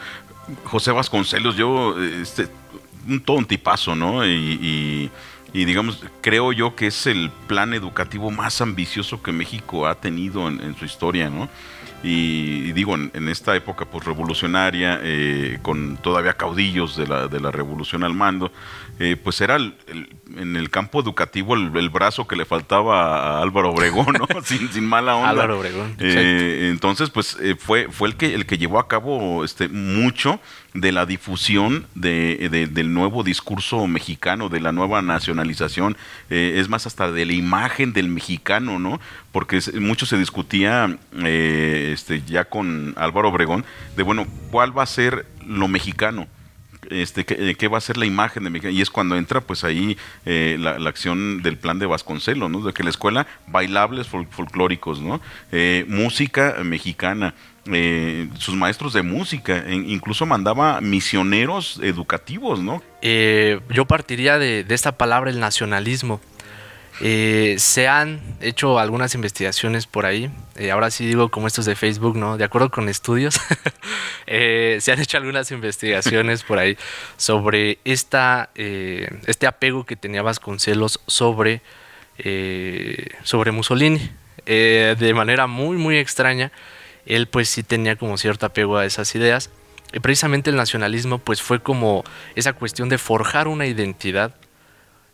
José 0.63 0.91
Vasconcelos, 0.91 1.55
yo, 1.55 2.01
este, 2.01 2.47
un, 3.07 3.21
todo 3.21 3.37
un 3.37 3.45
tipazo, 3.45 3.95
¿no? 3.95 4.23
Y, 5.55 5.63
digamos, 5.63 6.03
creo 6.19 6.51
yo 6.51 6.75
que 6.75 6.87
es 6.87 7.07
el 7.07 7.31
plan 7.47 7.73
educativo 7.73 8.29
más 8.29 8.59
ambicioso 8.59 9.23
que 9.23 9.31
México 9.31 9.87
ha 9.87 9.95
tenido 9.95 10.49
en, 10.49 10.75
su 10.75 10.83
historia, 10.83 11.29
¿no? 11.29 11.47
Y, 12.03 12.73
digo, 12.73 12.93
en, 12.95 13.29
esta 13.29 13.55
época 13.55 13.85
pues, 13.85 14.03
revolucionaria, 14.03 14.99
eh, 15.01 15.59
con 15.61 15.95
todavía 15.95 16.33
caudillos 16.33 16.97
de 16.97 17.07
la, 17.07 17.29
de 17.29 17.39
la 17.39 17.51
revolución 17.51 18.03
al 18.03 18.13
mando, 18.13 18.51
eh, 18.97 19.17
pues 19.21 19.41
era 19.41 19.57
en 19.57 20.55
el 20.55 20.69
campo 20.69 21.01
educativo 21.01 21.53
el, 21.55 21.89
brazo 21.89 22.27
que 22.27 22.35
le 22.35 22.45
faltaba 22.45 23.37
a 23.37 23.41
Álvaro 23.41 23.71
Obregón, 23.71 24.15
¿no? 24.17 24.27
sin, 24.43 24.71
sin, 24.71 24.85
mala 24.85 25.15
onda. 25.15 25.29
Álvaro 25.29 25.59
Obregón. 25.59 25.95
Eh, 25.99 26.69
entonces, 26.71 27.09
pues 27.09 27.37
fue, 27.59 27.89
fue 27.91 28.07
el, 28.07 28.15
que, 28.15 28.33
el 28.33 28.45
que 28.45 28.57
llevó 28.57 28.79
a 28.79 28.87
cabo 28.87 29.43
este, 29.43 29.67
mucho 29.67 30.39
de 30.73 30.91
la 30.91 31.05
difusión 31.05 31.87
de, 31.95 32.69
del 32.71 32.93
nuevo 32.93 33.23
discurso 33.23 33.85
mexicano, 33.87 34.49
de 34.49 34.59
la 34.59 34.71
nueva 34.71 35.01
nacionalización, 35.01 35.95
es 36.29 36.67
más 36.67 36.85
hasta 36.85 37.11
de 37.11 37.25
la 37.25 37.33
imagen 37.33 37.93
del 37.93 38.09
mexicano, 38.09 38.77
¿no? 38.77 38.99
Porque 39.31 39.61
mucho 39.79 40.05
se 40.05 40.17
discutía 40.17 40.97
este, 41.23 42.23
ya 42.27 42.45
con 42.45 42.93
Álvaro 42.97 43.29
Obregón, 43.29 43.63
de 43.95 44.03
bueno, 44.03 44.27
¿cuál 44.51 44.77
va 44.77 44.83
a 44.83 44.87
ser 44.87 45.25
lo 45.45 45.67
mexicano? 45.69 46.27
Este, 46.89 47.25
¿qué, 47.25 47.67
va 47.67 47.77
a 47.77 47.81
ser 47.81 47.97
la 47.97 48.05
imagen 48.05 48.43
de 48.43 48.49
México? 48.49 48.69
Y 48.69 48.81
es 48.81 48.89
cuando 48.89 49.15
entra 49.15 49.41
pues 49.41 49.63
ahí 49.63 49.97
eh, 50.25 50.57
la, 50.59 50.71
acción 50.89 51.41
del 51.41 51.57
plan 51.57 51.79
de 51.79 51.85
Vasconcelos, 51.85 52.49
¿no? 52.49 52.61
De 52.61 52.73
que 52.73 52.83
la 52.83 52.89
escuela, 52.89 53.27
bailables 53.47 54.07
folclóricos, 54.07 55.01
¿no? 55.01 55.21
Eh, 55.51 55.85
música 55.87 56.57
mexicana, 56.63 57.33
eh, 57.71 58.29
sus 58.37 58.55
maestros 58.55 58.93
de 58.93 59.01
música, 59.01 59.65
incluso 59.69 60.25
mandaba 60.25 60.81
misioneros 60.81 61.79
educativos, 61.81 62.59
¿no? 62.59 62.81
yo 63.69 63.85
partiría 63.85 64.39
de, 64.39 64.63
de, 64.63 64.73
esta 64.73 64.97
palabra, 64.97 65.29
el 65.29 65.39
nacionalismo. 65.39 66.19
Eh, 67.01 67.55
se 67.59 67.89
han 67.89 68.21
hecho 68.39 68.79
algunas 68.79 69.15
investigaciones 69.15 69.85
por 69.85 70.05
ahí, 70.05 70.29
eh, 70.55 70.71
ahora 70.71 70.89
sí 70.91 71.05
digo 71.05 71.29
como 71.29 71.47
estos 71.47 71.65
de 71.65 71.75
Facebook, 71.75 72.15
¿no? 72.15 72.37
De 72.37 72.45
acuerdo 72.45 72.71
con 72.71 72.87
estudios, 72.87 73.39
eh, 74.27 74.77
se 74.79 74.93
han 74.93 75.01
hecho 75.01 75.17
algunas 75.17 75.51
investigaciones 75.51 76.43
por 76.43 76.57
ahí 76.57 76.77
sobre 77.17 77.79
esta, 77.83 78.49
este 78.55 79.47
apego 79.47 79.85
que 79.85 79.97
tenía 79.97 80.21
Vasconcelos 80.21 81.01
sobre, 81.05 81.61
sobre 83.23 83.51
Mussolini. 83.51 84.09
de 84.45 85.13
manera 85.13 85.47
muy, 85.47 85.77
muy 85.77 85.97
extraña, 85.97 86.51
él 87.05 87.27
pues 87.27 87.49
sí 87.49 87.63
tenía 87.63 87.97
como 87.97 88.17
cierto 88.17 88.45
apego 88.45 88.77
a 88.77 88.85
esas 88.85 89.13
ideas. 89.15 89.49
Y 89.93 89.99
precisamente 89.99 90.49
el 90.49 90.55
nacionalismo 90.55 91.19
pues 91.19 91.41
fue 91.41 91.61
como 91.61 92.03
esa 92.35 92.53
cuestión 92.53 92.89
de 92.89 92.97
forjar 92.97 93.47
una 93.47 93.65
identidad 93.65 94.35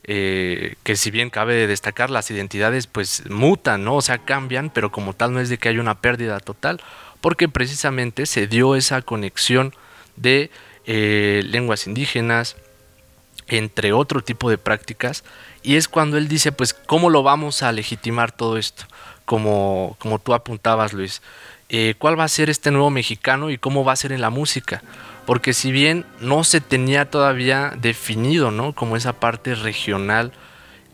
eh, 0.04 0.76
que 0.84 0.96
si 0.96 1.12
bien 1.12 1.30
cabe 1.30 1.68
destacar, 1.68 2.10
las 2.10 2.32
identidades 2.32 2.88
pues 2.88 3.30
mutan, 3.30 3.84
¿no? 3.84 3.96
O 3.96 4.02
sea, 4.02 4.20
cambian, 4.20 4.70
pero 4.70 4.92
como 4.92 5.14
tal 5.14 5.34
no 5.34 5.40
es 5.40 5.50
de 5.50 5.58
que 5.58 5.70
haya 5.70 5.80
una 5.82 6.02
pérdida 6.02 6.40
total, 6.40 6.82
porque 7.22 7.48
precisamente 7.48 8.26
se 8.26 8.48
dio 8.48 8.76
esa 8.76 9.02
conexión 9.02 9.74
de 10.16 10.50
eh, 10.86 11.44
lenguas 11.46 11.86
indígenas, 11.86 12.56
entre 13.48 13.94
otro 13.94 14.24
tipo 14.24 14.50
de 14.50 14.58
prácticas, 14.58 15.24
y 15.62 15.76
es 15.76 15.88
cuando 15.88 16.18
él 16.18 16.28
dice, 16.28 16.52
pues, 16.52 16.74
¿cómo 16.74 17.10
lo 17.10 17.22
vamos 17.22 17.62
a 17.62 17.72
legitimar 17.72 18.32
todo 18.32 18.58
esto? 18.58 18.86
Como, 19.26 19.96
como 20.00 20.18
tú 20.20 20.34
apuntabas, 20.34 20.94
Luis. 20.94 21.22
Eh, 21.70 21.94
¿Cuál 22.00 22.20
va 22.20 22.24
a 22.24 22.28
ser 22.28 22.50
este 22.50 22.72
nuevo 22.72 22.90
mexicano 22.90 23.50
y 23.50 23.58
cómo 23.58 23.86
va 23.86 23.94
a 23.94 23.98
ser 23.98 24.12
en 24.12 24.22
la 24.22 24.30
música? 24.30 24.82
Porque 25.26 25.54
si 25.54 25.72
bien 25.72 26.06
no 26.20 26.44
se 26.44 26.62
tenía 26.62 27.10
todavía 27.10 27.74
definido, 27.80 28.52
¿no? 28.52 28.74
Como 28.74 28.98
esa 28.98 29.14
parte 29.14 29.56
regional, 29.56 30.32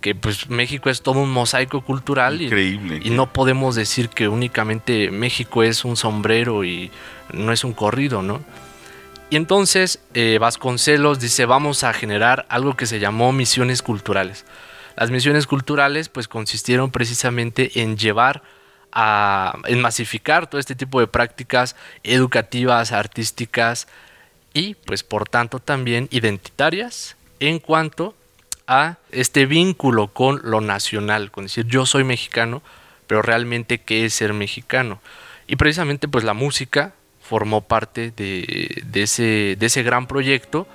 que 0.02 0.16
pues 0.16 0.50
México 0.50 0.90
es 0.90 1.02
todo 1.02 1.20
un 1.20 1.32
mosaico 1.32 1.82
cultural 1.82 2.42
Increíble, 2.42 3.00
y, 3.04 3.10
no 3.10 3.34
podemos 3.34 3.76
decir 3.76 4.10
que 4.10 4.28
únicamente 4.28 5.12
México 5.12 5.64
es 5.64 5.86
un 5.86 5.98
sombrero 5.98 6.64
y 6.64 6.92
no 7.34 7.52
es 7.52 7.64
un 7.64 7.74
corrido, 7.74 8.22
¿no? 8.22 8.42
Y 9.30 9.36
entonces 9.36 10.00
eh, 10.14 10.38
Vasconcelos 10.40 11.20
dice 11.20 11.46
vamos 11.46 11.84
a 11.84 11.94
generar 11.94 12.46
algo 12.50 12.78
que 12.78 12.86
se 12.86 13.00
llamó 13.00 13.32
misiones 13.34 13.82
culturales. 13.82 14.46
Las 14.96 15.12
misiones 15.12 15.48
culturales 15.48 16.10
pues 16.10 16.28
consistieron 16.28 16.92
precisamente 16.92 17.82
en 17.82 17.98
llevar 17.98 18.44
a 18.92 19.58
en 19.66 19.82
masificar 19.82 20.48
todo 20.48 20.60
este 20.60 20.76
tipo 20.76 21.00
de 21.00 21.08
prácticas 21.08 21.76
educativas, 22.04 22.92
artísticas, 22.92 23.88
y 24.58 24.74
pues 24.74 25.04
por 25.04 25.30
tanto 25.30 25.60
también 25.60 26.08
identitarias 26.10 27.16
en 27.40 27.60
cuanto 27.60 28.16
a 28.66 28.98
este 29.12 29.46
vínculo 29.46 30.08
con 30.08 30.42
lo 30.44 30.62
nacional, 30.62 31.30
con 31.30 31.44
decir 31.46 31.68
yo 31.68 31.86
soy 31.86 32.04
mexicano, 32.04 32.64
pero 33.06 33.22
realmente 33.22 33.78
qué 33.78 34.06
es 34.06 34.16
ser 34.16 34.34
mexicano. 34.34 35.00
Y 35.46 35.58
precisamente 35.58 36.08
pues 36.08 36.24
la 36.24 36.34
música 36.34 36.96
formó 37.22 37.62
parte 37.62 38.12
de, 38.16 38.84
ese, 38.96 39.56
de 39.60 39.66
ese 39.68 39.84
gran 39.84 40.08
proyecto. 40.08 40.68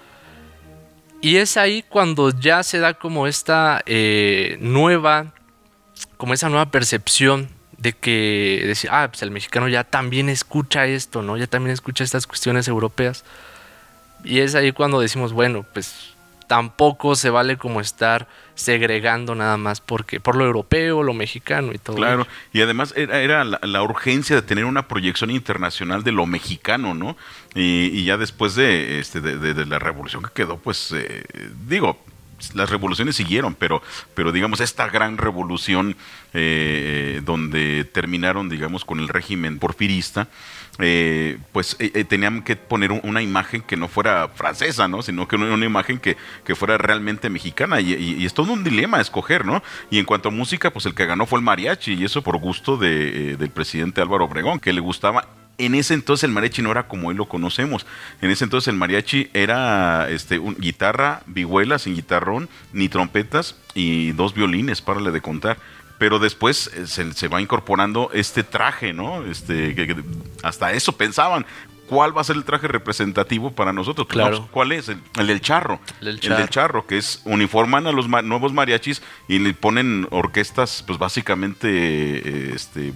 Y 1.21 1.39
es 1.39 1.57
ahí 1.57 1.85
cuando 1.89 2.31
ya 2.31 2.63
se 2.63 2.79
da 2.79 2.95
como 2.95 3.27
esta 3.27 3.83
eh, 3.87 4.59
nueva, 4.61 5.35
como 6.19 6.35
esa 6.35 6.49
nueva 6.49 6.71
percepción 6.71 7.49
de 7.79 7.95
que 7.95 8.63
decir, 8.65 8.91
ah, 8.93 9.09
pues 9.11 9.23
el 9.23 9.33
mexicano 9.33 9.67
ya 9.67 9.83
también 9.83 10.29
escucha 10.29 10.87
esto, 10.87 11.23
¿no? 11.23 11.37
Ya 11.37 11.49
también 11.49 11.73
escucha 11.73 12.05
estas 12.05 12.29
cuestiones 12.29 12.69
europeas. 12.69 13.25
Y 14.25 14.41
es 14.41 14.55
ahí 14.55 14.73
cuando 14.73 15.01
decimos, 15.01 15.33
bueno, 15.33 15.65
pues 15.73 16.13
tampoco 16.47 17.17
se 17.17 17.31
vale 17.31 17.57
como 17.57 17.81
estar 17.81 18.29
segregando 18.55 19.35
nada 19.35 19.57
más 19.57 19.81
porque 19.81 20.21
por 20.21 20.37
lo 20.37 20.45
europeo, 20.45 21.03
lo 21.03 21.15
mexicano 21.15 21.73
y 21.73 21.79
todo. 21.79 21.97
Claro, 21.97 22.27
y 22.53 22.61
además 22.61 22.93
era, 22.97 23.43
la, 23.45 23.83
urgencia 23.83 24.37
de 24.37 24.43
tener 24.43 24.67
una 24.67 24.87
proyección 24.87 25.31
internacional 25.31 26.05
de 26.05 26.13
lo 26.13 26.27
mexicano, 26.27 26.93
¿no? 26.95 27.17
Y, 27.55 28.05
ya 28.05 28.19
después 28.19 28.55
de, 28.55 28.99
este, 28.99 29.21
de, 29.21 29.67
la 29.67 29.79
revolución 29.79 30.23
que 30.23 30.31
quedó, 30.35 30.59
pues 30.59 30.93
eh, 30.93 31.25
digo, 31.67 31.99
las 32.55 32.71
revoluciones 32.71 33.17
siguieron, 33.17 33.55
pero, 33.55 33.83
pero 34.15 34.33
digamos, 34.33 34.61
esta 34.61 34.89
gran 34.89 35.19
revolución 35.19 35.97
eh, 36.35 37.21
donde 37.25 37.85
terminaron, 37.85 38.49
digamos, 38.49 38.85
con 38.85 39.01
el 39.01 39.09
régimen 39.09 39.59
porfirista, 39.59 40.29
eh, 40.79 41.39
pues 41.53 41.77
eh, 41.79 42.05
tenían 42.05 42.43
que 42.43 42.57
poner 42.57 42.93
una 42.93 43.21
imagen 43.21 43.61
que 43.63 43.77
no 43.77 43.89
fuera 43.89 44.29
francesa, 44.29 44.89
¿no? 44.89 45.03
Sino 45.03 45.29
que 45.29 45.37
una, 45.37 45.67
imagen 45.67 45.99
que, 45.99 46.17
que, 46.45 46.55
fuera 46.55 46.79
realmente 46.79 47.29
mexicana. 47.29 47.81
Y, 47.81 48.25
es 48.25 48.33
todo 48.33 48.53
un 48.53 48.65
dilema 48.65 49.01
escoger, 49.01 49.45
¿no? 49.45 49.63
Y 49.91 49.99
en 49.99 50.07
cuanto 50.07 50.31
a 50.31 50.33
música, 50.33 50.71
pues 50.71 50.87
el 50.87 50.95
que 50.95 51.07
ganó 51.07 51.27
fue 51.27 51.39
el 51.39 51.45
mariachi, 51.45 51.95
y 51.95 52.05
eso 52.05 52.23
por 52.23 52.39
gusto 52.39 52.77
de, 52.77 53.37
del 53.37 53.51
presidente 53.51 54.01
Álvaro 54.01 54.25
Obregón, 54.25 54.61
que 54.61 54.73
le 54.73 54.81
gustaba 54.81 55.42
en 55.59 55.75
ese 55.75 55.95
entonces 55.95 56.25
el 56.25 56.33
mariachi 56.33 56.63
no 56.63 56.71
era 56.71 56.89
como 56.89 57.09
hoy 57.09 57.15
lo 57.15 57.29
conocemos. 57.29 57.87
En 58.21 58.31
ese 58.31 58.45
entonces 58.45 58.69
el 58.69 58.77
mariachi 58.77 59.31
era 59.33 60.09
este, 60.11 60.39
un, 60.39 60.57
guitarra, 60.57 61.23
vihuela 61.27 61.79
sin 61.79 61.95
guitarrón, 61.95 62.49
ni 62.73 62.89
trompetas 62.89 63.57
y 63.75 64.13
dos 64.13 64.35
violines, 64.35 64.83
párale 64.83 65.11
de 65.11 65.21
contar. 65.21 65.59
Pero 65.99 66.19
después 66.19 66.69
eh, 66.75 66.87
se, 66.87 67.13
se 67.13 67.29
va 67.29 67.41
incorporando 67.41 68.11
este 68.13 68.43
traje, 68.43 68.93
¿no? 68.93 69.25
Este, 69.25 69.75
que, 69.75 69.97
hasta 70.43 70.73
eso 70.73 70.93
pensaban 70.97 71.47
cuál 71.93 72.17
va 72.17 72.23
a 72.23 72.25
ser 72.25 72.37
el 72.37 72.45
traje 72.45 72.69
representativo 72.69 73.53
para 73.53 73.73
nosotros. 73.73 74.07
Pues, 74.07 74.15
claro. 74.15 74.49
¿Cuál 74.51 74.73
es? 74.73 74.89
El, 74.89 75.27
del 75.27 75.43
charro. 75.43 75.79
El 76.01 76.19
del 76.19 76.49
charro. 76.49 76.87
que 76.87 76.97
es 76.97 77.21
uniforman 77.25 77.87
a 77.87 77.93
los 77.93 78.09
nuevos 78.09 78.53
mariachis 78.55 79.03
y 79.29 79.39
le 79.39 79.53
ponen 79.53 80.07
orquestas, 80.11 80.83
pues 80.87 80.99
básicamente 80.99 82.55
este, 82.55 82.95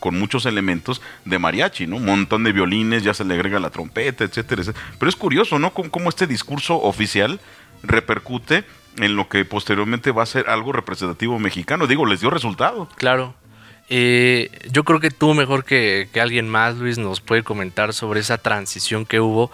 con 0.00 0.18
muchos 0.18 0.46
elementos 0.46 1.02
de 1.24 1.38
mariachi, 1.38 1.86
¿no? 1.86 1.96
Un 1.96 2.04
montón 2.04 2.44
de 2.44 2.52
violines, 2.52 3.02
ya 3.02 3.14
se 3.14 3.24
le 3.24 3.34
agrega 3.34 3.60
la 3.60 3.70
trompeta, 3.70 4.24
etcétera, 4.24 4.62
etcétera. 4.62 4.86
Pero 4.98 5.08
es 5.08 5.16
curioso, 5.16 5.58
¿no? 5.58 5.72
cómo 5.72 6.08
este 6.08 6.26
discurso 6.26 6.80
oficial 6.80 7.40
repercute 7.82 8.64
en 8.98 9.16
lo 9.16 9.28
que 9.28 9.44
posteriormente 9.44 10.12
va 10.12 10.22
a 10.22 10.26
ser 10.26 10.48
algo 10.48 10.72
representativo 10.72 11.38
mexicano. 11.38 11.86
Digo, 11.86 12.06
les 12.06 12.20
dio 12.20 12.30
resultado. 12.30 12.88
Claro. 12.96 13.34
Eh, 13.88 14.50
yo 14.70 14.84
creo 14.84 15.00
que 15.00 15.10
tú 15.10 15.34
mejor 15.34 15.64
que, 15.64 16.08
alguien 16.20 16.48
más, 16.48 16.76
Luis, 16.76 16.98
nos 16.98 17.20
puede 17.20 17.42
comentar 17.42 17.92
sobre 17.92 18.20
esa 18.20 18.38
transición 18.38 19.04
que 19.04 19.20
hubo, 19.20 19.50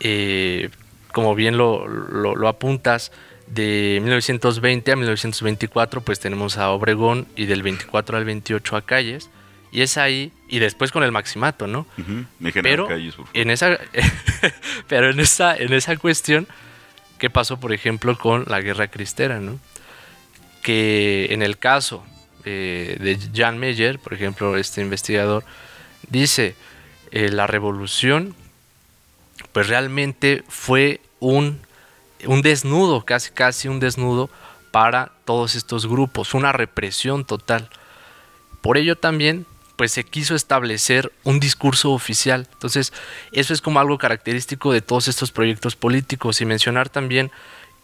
eh, 0.00 0.70
como 1.12 1.34
bien 1.34 1.56
lo, 1.56 1.86
lo, 1.86 2.48
apuntas, 2.48 3.12
de 3.46 3.98
1920 4.02 4.92
a 4.92 4.96
1924, 4.96 6.00
pues 6.00 6.18
tenemos 6.18 6.56
a 6.56 6.70
Obregón 6.70 7.26
y 7.36 7.44
del 7.46 7.62
24 7.62 8.16
al 8.16 8.24
28 8.24 8.76
a 8.76 8.82
Calles. 8.82 9.30
Y 9.72 9.80
es 9.80 9.96
ahí, 9.96 10.32
y 10.48 10.58
después 10.58 10.92
con 10.92 11.02
el 11.02 11.12
maximato, 11.12 11.66
¿no? 11.66 11.86
pero, 12.62 12.88
en 13.32 13.50
esa, 13.50 13.78
pero 14.86 15.10
en 15.10 15.18
esa, 15.18 15.56
en 15.56 15.72
esa 15.72 15.96
cuestión, 15.96 16.46
¿qué 17.18 17.30
pasó, 17.30 17.58
por 17.58 17.72
ejemplo, 17.72 18.18
con 18.18 18.44
la 18.48 18.60
guerra 18.60 18.88
cristera, 18.88 19.40
¿no? 19.40 19.58
Que 20.62 21.28
en 21.30 21.42
el 21.42 21.56
caso 21.58 22.04
eh, 22.44 22.98
de 23.00 23.18
Jan 23.34 23.58
Meyer, 23.58 23.98
por 23.98 24.12
ejemplo, 24.12 24.58
este 24.58 24.82
investigador, 24.82 25.42
dice, 26.08 26.54
eh, 27.10 27.30
la 27.30 27.46
revolución 27.46 28.34
pues 29.52 29.68
realmente 29.68 30.44
fue 30.48 31.00
un, 31.20 31.60
un 32.26 32.42
desnudo, 32.42 33.04
casi 33.04 33.30
casi 33.30 33.68
un 33.68 33.80
desnudo 33.80 34.30
para 34.70 35.12
todos 35.24 35.54
estos 35.54 35.86
grupos, 35.86 36.34
una 36.34 36.52
represión 36.52 37.24
total. 37.24 37.68
Por 38.60 38.78
ello 38.78 38.96
también 38.96 39.46
pues 39.76 39.92
se 39.92 40.04
quiso 40.04 40.34
establecer 40.34 41.12
un 41.24 41.40
discurso 41.40 41.92
oficial. 41.92 42.48
Entonces, 42.52 42.92
eso 43.32 43.52
es 43.52 43.60
como 43.60 43.80
algo 43.80 43.98
característico 43.98 44.72
de 44.72 44.82
todos 44.82 45.08
estos 45.08 45.32
proyectos 45.32 45.76
políticos 45.76 46.40
y 46.40 46.44
mencionar 46.44 46.88
también 46.88 47.30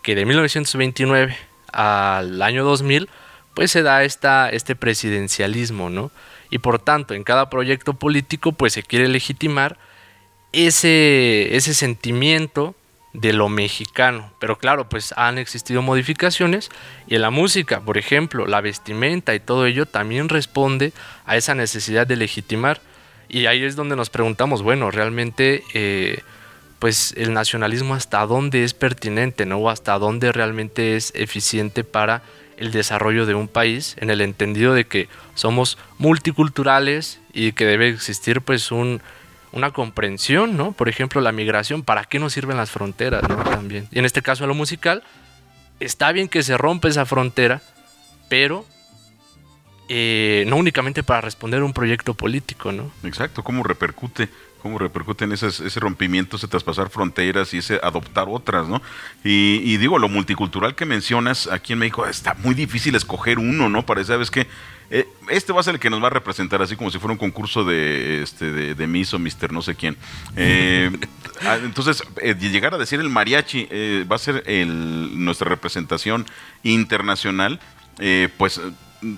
que 0.02 0.14
de 0.14 0.24
1929 0.24 1.36
al 1.72 2.40
año 2.42 2.64
2000 2.64 3.08
pues 3.54 3.72
se 3.72 3.82
da 3.82 4.04
esta, 4.04 4.50
este 4.50 4.76
presidencialismo, 4.76 5.90
¿no? 5.90 6.12
Y 6.48 6.58
por 6.58 6.78
tanto, 6.78 7.14
en 7.14 7.24
cada 7.24 7.50
proyecto 7.50 7.94
político, 7.94 8.52
pues 8.52 8.72
se 8.72 8.84
quiere 8.84 9.08
legitimar 9.08 9.78
ese, 10.52 11.56
ese 11.56 11.74
sentimiento 11.74 12.76
de 13.20 13.32
lo 13.32 13.48
mexicano. 13.48 14.30
Pero 14.38 14.58
claro, 14.58 14.88
pues 14.88 15.12
han 15.16 15.38
existido 15.38 15.82
modificaciones 15.82 16.70
y 17.06 17.16
en 17.16 17.22
la 17.22 17.30
música, 17.30 17.80
por 17.80 17.98
ejemplo, 17.98 18.46
la 18.46 18.60
vestimenta 18.60 19.34
y 19.34 19.40
todo 19.40 19.66
ello 19.66 19.86
también 19.86 20.28
responde 20.28 20.92
a 21.26 21.36
esa 21.36 21.54
necesidad 21.54 22.06
de 22.06 22.16
legitimar. 22.16 22.80
Y 23.28 23.46
ahí 23.46 23.62
es 23.64 23.76
donde 23.76 23.96
nos 23.96 24.08
preguntamos, 24.08 24.62
bueno, 24.62 24.90
realmente, 24.90 25.62
eh, 25.74 26.22
pues 26.78 27.12
el 27.16 27.34
nacionalismo 27.34 27.94
hasta 27.94 28.24
dónde 28.24 28.64
es 28.64 28.72
pertinente, 28.72 29.44
¿no? 29.46 29.58
O 29.58 29.68
hasta 29.68 29.98
dónde 29.98 30.32
realmente 30.32 30.96
es 30.96 31.12
eficiente 31.14 31.84
para 31.84 32.22
el 32.56 32.70
desarrollo 32.70 33.26
de 33.26 33.34
un 33.34 33.48
país 33.48 33.96
en 33.98 34.10
el 34.10 34.20
entendido 34.20 34.74
de 34.74 34.84
que 34.84 35.08
somos 35.34 35.76
multiculturales 35.98 37.20
y 37.32 37.52
que 37.52 37.66
debe 37.66 37.88
existir 37.88 38.40
pues 38.40 38.72
un, 38.72 39.00
una 39.52 39.72
comprensión, 39.72 40.56
¿no? 40.56 40.72
Por 40.72 40.88
ejemplo, 40.88 41.20
la 41.20 41.32
migración, 41.32 41.82
¿para 41.82 42.04
qué 42.04 42.18
nos 42.18 42.32
sirven 42.32 42.56
las 42.56 42.70
fronteras, 42.70 43.28
¿no? 43.28 43.36
También. 43.36 43.88
Y 43.90 43.98
en 43.98 44.04
este 44.04 44.22
caso, 44.22 44.44
a 44.44 44.46
lo 44.46 44.54
musical, 44.54 45.02
está 45.80 46.12
bien 46.12 46.28
que 46.28 46.42
se 46.42 46.56
rompa 46.56 46.88
esa 46.88 47.06
frontera, 47.06 47.62
pero 48.28 48.64
eh, 49.88 50.44
no 50.46 50.56
únicamente 50.56 51.02
para 51.02 51.20
responder 51.20 51.60
a 51.60 51.64
un 51.64 51.72
proyecto 51.72 52.14
político, 52.14 52.72
¿no? 52.72 52.90
Exacto, 53.04 53.42
¿cómo 53.42 53.62
repercute 53.62 54.28
cómo 54.58 54.78
repercuten 54.78 55.32
ese, 55.32 55.46
ese 55.46 55.80
rompimiento, 55.80 56.36
ese 56.36 56.48
traspasar 56.48 56.90
fronteras 56.90 57.54
y 57.54 57.58
ese 57.58 57.80
adoptar 57.82 58.26
otras, 58.28 58.68
¿no? 58.68 58.82
Y, 59.24 59.76
digo, 59.76 59.98
lo 59.98 60.08
multicultural 60.08 60.74
que 60.74 60.84
mencionas 60.84 61.46
aquí 61.46 61.72
en 61.72 61.78
México, 61.78 62.06
está 62.06 62.34
muy 62.34 62.54
difícil 62.54 62.94
escoger 62.94 63.38
uno, 63.38 63.68
¿no? 63.68 63.86
Parece, 63.86 64.08
¿sabes 64.08 64.30
que 64.30 64.46
eh, 64.90 65.06
este 65.28 65.52
va 65.52 65.60
a 65.60 65.62
ser 65.62 65.74
el 65.74 65.80
que 65.80 65.90
nos 65.90 66.02
va 66.02 66.06
a 66.06 66.10
representar, 66.10 66.62
así 66.62 66.74
como 66.74 66.90
si 66.90 66.98
fuera 66.98 67.12
un 67.12 67.18
concurso 67.18 67.62
de, 67.62 68.22
este, 68.22 68.74
de, 68.74 68.86
Miss 68.86 69.12
o 69.12 69.18
Mister 69.18 69.52
no 69.52 69.60
sé 69.60 69.74
quién. 69.74 69.96
Eh, 70.36 70.90
ah, 71.42 71.58
entonces, 71.62 72.02
eh, 72.22 72.34
llegar 72.34 72.74
a 72.74 72.78
decir 72.78 72.98
el 72.98 73.10
mariachi 73.10 73.68
va 74.10 74.16
a 74.16 74.18
ser 74.18 74.42
el, 74.46 75.22
nuestra 75.24 75.48
representación 75.48 76.26
internacional, 76.62 77.60
pues 78.38 78.60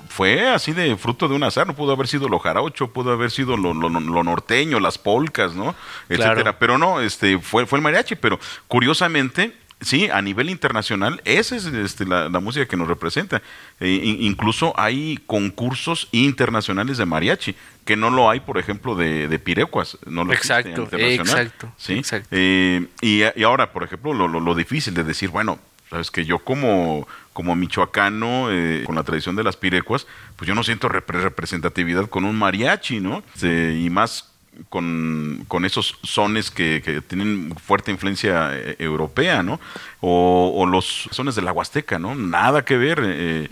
fue 0.08 0.48
así 0.48 0.72
de 0.72 0.96
fruto 0.96 1.28
de 1.28 1.34
un 1.34 1.42
azar, 1.42 1.66
no 1.66 1.74
pudo 1.74 1.92
haber 1.92 2.06
sido 2.06 2.28
lo 2.28 2.38
jarocho, 2.38 2.92
pudo 2.92 3.12
haber 3.12 3.30
sido 3.30 3.56
lo, 3.56 3.74
norteño, 3.74 4.80
las 4.80 4.98
polcas, 4.98 5.54
¿no? 5.54 5.74
Etcétera. 6.08 6.58
Pero 6.58 6.78
no, 6.78 7.00
este, 7.00 7.38
fue, 7.38 7.66
fue 7.66 7.78
el 7.78 7.82
mariachi, 7.82 8.16
pero 8.16 8.38
curiosamente, 8.68 9.54
sí, 9.80 10.08
a 10.10 10.20
nivel 10.20 10.50
internacional, 10.50 11.22
esa 11.24 11.56
es 11.56 11.64
este, 11.66 12.04
la, 12.04 12.28
música 12.40 12.66
que 12.66 12.76
nos 12.76 12.88
representa. 12.88 13.40
E, 13.78 13.88
incluso 13.88 14.74
hay 14.78 15.18
concursos 15.26 16.08
internacionales 16.12 16.98
de 16.98 17.06
mariachi, 17.06 17.54
que 17.84 17.96
no 17.96 18.10
lo 18.10 18.28
hay, 18.28 18.40
por 18.40 18.58
ejemplo, 18.58 18.94
de, 18.94 19.28
de 19.28 19.38
pirecuas, 19.38 19.98
no 20.06 20.24
lo 20.24 20.32
exacto, 20.32 20.88
exacto, 20.92 21.72
¿sí? 21.76 21.94
exacto. 21.94 22.28
Eh, 22.30 22.86
y, 23.00 23.22
y, 23.34 23.42
ahora, 23.42 23.72
por 23.72 23.82
ejemplo, 23.82 24.12
lo, 24.12 24.28
lo, 24.28 24.54
difícil 24.54 24.94
de 24.94 25.04
decir, 25.04 25.30
bueno, 25.30 25.58
sabes 25.90 26.10
que 26.10 26.24
yo 26.24 26.38
como 26.38 27.06
como 27.40 27.56
michoacano, 27.56 28.50
eh, 28.50 28.82
con 28.84 28.96
la 28.96 29.02
tradición 29.02 29.34
de 29.34 29.42
las 29.42 29.56
pirecuas, 29.56 30.06
pues 30.36 30.46
yo 30.46 30.54
no 30.54 30.62
siento 30.62 30.90
representatividad 30.90 32.06
con 32.06 32.26
un 32.26 32.36
mariachi, 32.36 33.00
¿no? 33.00 33.22
y 33.42 33.88
más 33.88 34.30
con, 34.68 35.46
esos 35.64 35.98
sones 36.02 36.50
que, 36.50 37.02
tienen 37.08 37.54
fuerte 37.56 37.92
influencia 37.92 38.50
eh, 38.52 38.76
europea, 38.78 39.42
¿no? 39.42 39.58
O, 40.00 40.66
los 40.66 41.08
sones 41.12 41.34
de 41.34 41.40
la 41.40 41.52
Huasteca, 41.52 41.98
¿no? 41.98 42.14
Nada 42.14 42.62
que 42.62 42.76
ver 42.76 43.00
eh, 43.02 43.48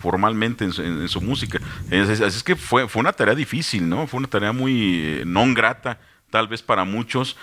formalmente 0.00 0.64
en 0.64 1.08
su, 1.08 1.20
música. 1.20 1.58
Así 1.90 2.24
es, 2.24 2.42
que 2.42 2.56
fue, 2.56 2.88
fue 2.88 3.00
una 3.00 3.12
tarea 3.12 3.34
difícil, 3.34 3.86
¿no? 3.86 4.06
Fue 4.06 4.18
una 4.18 4.28
tarea 4.28 4.52
muy 4.52 5.22
no 5.26 5.44
grata, 5.52 5.98
tal 6.30 6.48
vez 6.48 6.62
para 6.62 6.84
muchos. 6.84 7.36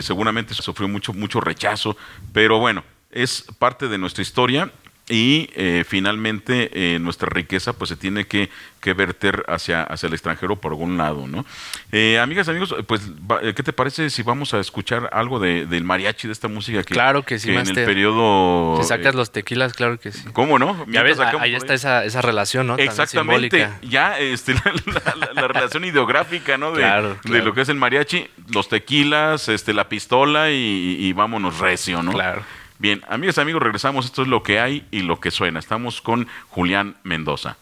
seguramente 0.00 0.54
sufrió 0.54 0.88
mucho, 0.88 1.12
mucho 1.12 1.40
rechazo, 1.40 1.96
pero 2.32 2.58
bueno, 2.58 2.82
es 3.12 3.44
parte 3.58 3.88
de 3.88 3.98
nuestra 3.98 4.22
historia 4.22 4.70
y 5.08 5.50
eh, 5.56 5.84
finalmente 5.86 6.70
eh, 6.72 6.98
nuestra 6.98 7.28
riqueza 7.28 7.72
pues 7.72 7.88
se 7.88 7.96
tiene 7.96 8.24
que, 8.26 8.50
que, 8.80 8.94
verter 8.94 9.44
hacia, 9.48 9.82
hacia 9.82 10.06
el 10.06 10.12
extranjero 10.12 10.56
por 10.56 10.72
algún 10.72 10.96
lado, 10.96 11.26
¿no? 11.26 11.44
Eh, 11.90 12.20
amigas, 12.20 12.48
amigos, 12.48 12.74
pues 12.86 13.02
¿qué 13.54 13.62
te 13.62 13.72
parece 13.72 14.10
si 14.10 14.22
vamos 14.22 14.54
a 14.54 14.60
escuchar 14.60 15.10
algo 15.12 15.40
de, 15.40 15.66
del 15.66 15.82
mariachi, 15.82 16.28
de 16.28 16.32
esta 16.32 16.46
música 16.46 16.84
que, 16.84 16.94
claro 16.94 17.24
que 17.24 17.40
sí, 17.40 17.50
en 17.50 17.66
el 17.66 17.74
periodo... 17.74 18.80
Si 18.80 18.88
sacas 18.88 19.14
los 19.16 19.32
tequilas, 19.32 19.72
claro 19.72 19.98
que 19.98 20.12
sí. 20.12 20.22
¿Cómo 20.32 20.58
no? 20.58 20.86
Ya 20.88 21.02
ves, 21.02 21.18
ahí 21.18 21.54
está 21.56 21.74
esa, 21.74 22.04
esa 22.04 22.22
relación, 22.22 22.68
¿no? 22.68 22.78
Exactamente, 22.78 23.68
ya 23.82 24.18
este, 24.20 24.54
la, 25.34 25.48
relación 25.48 25.84
ideográfica, 25.84 26.56
¿no? 26.56 26.72
De, 26.72 26.84
de, 27.24 27.42
lo 27.42 27.52
que 27.54 27.62
es 27.62 27.68
el 27.68 27.76
mariachi, 27.76 28.28
los 28.50 28.68
tequilas, 28.68 29.48
este, 29.48 29.74
la 29.74 29.88
pistola 29.88 30.50
y, 30.50 30.96
y 31.00 31.12
vámonos 31.12 31.58
recio, 31.58 32.04
¿no? 32.04 32.12
Claro. 32.12 32.44
Bien, 32.82 33.00
amigas 33.06 33.38
amigos, 33.38 33.62
regresamos. 33.62 34.06
Esto 34.06 34.22
es 34.22 34.28
lo 34.28 34.42
que 34.42 34.58
hay 34.58 34.84
y 34.90 35.02
lo 35.02 35.20
que 35.20 35.30
suena. 35.30 35.60
Estamos 35.60 36.02
con 36.02 36.26
Julián 36.48 36.96
Mendoza. 37.04 37.56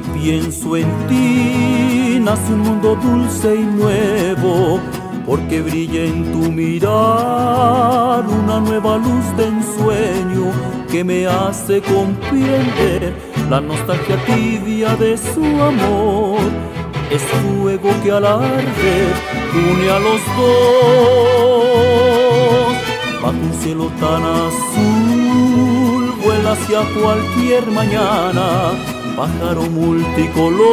Pienso 0.00 0.76
en 0.76 0.86
ti, 1.08 2.18
nace 2.20 2.52
un 2.52 2.60
mundo 2.60 2.96
dulce 2.96 3.54
y 3.54 3.64
nuevo, 3.64 4.80
porque 5.26 5.60
brilla 5.62 6.04
en 6.04 6.32
tu 6.32 6.50
mirar 6.50 8.24
una 8.26 8.60
nueva 8.60 8.98
luz 8.98 9.36
de 9.36 9.46
ensueño 9.48 10.52
que 10.90 11.04
me 11.04 11.26
hace 11.26 11.80
comprender 11.82 13.14
la 13.50 13.60
nostalgia 13.60 14.16
tibia 14.24 14.96
de 14.96 15.16
su 15.18 15.44
amor. 15.44 16.40
Es 17.10 17.22
fuego 17.22 17.90
que 18.02 18.10
al 18.10 18.24
arder 18.24 19.14
une 19.54 19.90
a 19.90 19.98
los 19.98 20.20
dos, 20.36 21.64
bajo 23.22 23.36
un 23.36 23.54
cielo 23.62 23.90
tan 24.00 24.22
azul, 24.22 26.14
vuela 26.24 26.52
hacia 26.52 26.80
cualquier 27.00 27.70
mañana 27.70 28.72
pájaro 29.16 29.62
multicolor 29.62 30.64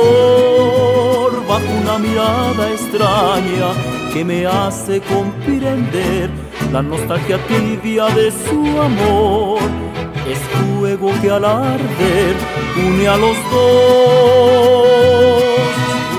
bajo 1.48 1.72
una 1.82 1.98
mirada 2.00 2.72
extraña 2.72 3.74
que 4.14 4.24
me 4.26 4.46
hace 4.46 5.02
comprender 5.02 6.30
la 6.72 6.82
nostalgia 6.82 7.38
tibia 7.48 8.06
de 8.08 8.32
su 8.32 8.82
amor. 8.82 9.60
Es 10.28 10.40
fuego 10.80 11.12
que 11.22 11.30
al 11.30 11.46
arder 11.46 12.36
une 12.86 13.08
a 13.08 13.18
los 13.18 13.38
dos. 13.52 14.88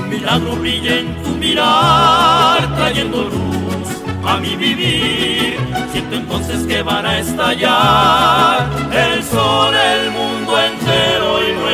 Un 0.01 0.09
milagro 0.11 0.57
brilla 0.57 0.99
en 1.01 1.23
tu 1.23 1.31
mirar, 1.31 2.75
trayendo 2.77 3.25
luz 3.25 3.89
a 4.25 4.37
mi 4.39 4.55
vivir. 4.57 5.57
Siento 5.93 6.17
entonces 6.17 6.67
que 6.67 6.83
van 6.83 7.07
a 7.07 7.19
estallar 7.19 8.71
el 8.93 9.23
sol, 9.23 9.75
el 9.75 10.11
mundo 10.11 10.59
entero 10.59 11.43
y 11.43 11.53
nuestro 11.55 11.72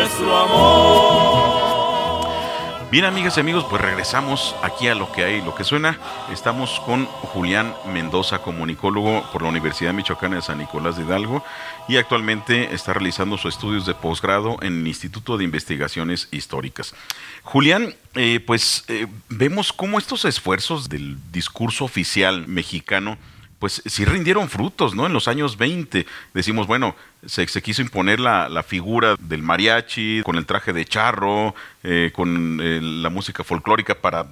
Bien, 2.90 3.04
amigas 3.04 3.36
y 3.36 3.40
amigos, 3.40 3.66
pues 3.68 3.82
regresamos 3.82 4.56
aquí 4.62 4.88
a 4.88 4.94
lo 4.94 5.12
que 5.12 5.22
hay, 5.22 5.42
lo 5.42 5.54
que 5.54 5.62
suena. 5.62 5.98
Estamos 6.32 6.80
con 6.86 7.04
Julián 7.04 7.74
Mendoza, 7.92 8.38
comunicólogo 8.38 9.30
por 9.30 9.42
la 9.42 9.50
Universidad 9.50 9.92
Michoacana 9.92 10.36
de 10.36 10.42
San 10.42 10.56
Nicolás 10.56 10.96
de 10.96 11.04
Hidalgo 11.04 11.44
y 11.86 11.98
actualmente 11.98 12.74
está 12.74 12.94
realizando 12.94 13.36
sus 13.36 13.54
estudios 13.54 13.84
de 13.84 13.94
posgrado 13.94 14.56
en 14.62 14.80
el 14.80 14.86
Instituto 14.86 15.36
de 15.36 15.44
Investigaciones 15.44 16.28
Históricas. 16.30 16.94
Julián, 17.42 17.94
eh, 18.14 18.40
pues 18.46 18.84
eh, 18.88 19.06
vemos 19.28 19.74
cómo 19.74 19.98
estos 19.98 20.24
esfuerzos 20.24 20.88
del 20.88 21.18
discurso 21.30 21.84
oficial 21.84 22.48
mexicano 22.48 23.18
pues 23.58 23.82
sí 23.84 24.04
rindieron 24.04 24.48
frutos, 24.48 24.94
¿no? 24.94 25.06
En 25.06 25.12
los 25.12 25.26
años 25.26 25.56
20 25.56 26.06
decimos, 26.32 26.66
bueno, 26.66 26.94
se, 27.26 27.46
quiso 27.60 27.82
imponer 27.82 28.20
la, 28.20 28.62
figura 28.62 29.16
del 29.18 29.42
mariachi 29.42 30.22
con 30.24 30.36
el 30.36 30.46
traje 30.46 30.72
de 30.72 30.84
charro, 30.84 31.54
eh, 31.82 32.12
con 32.14 32.60
eh, 32.62 32.80
la 32.80 33.10
música 33.10 33.42
folclórica 33.42 33.96
para 33.96 34.26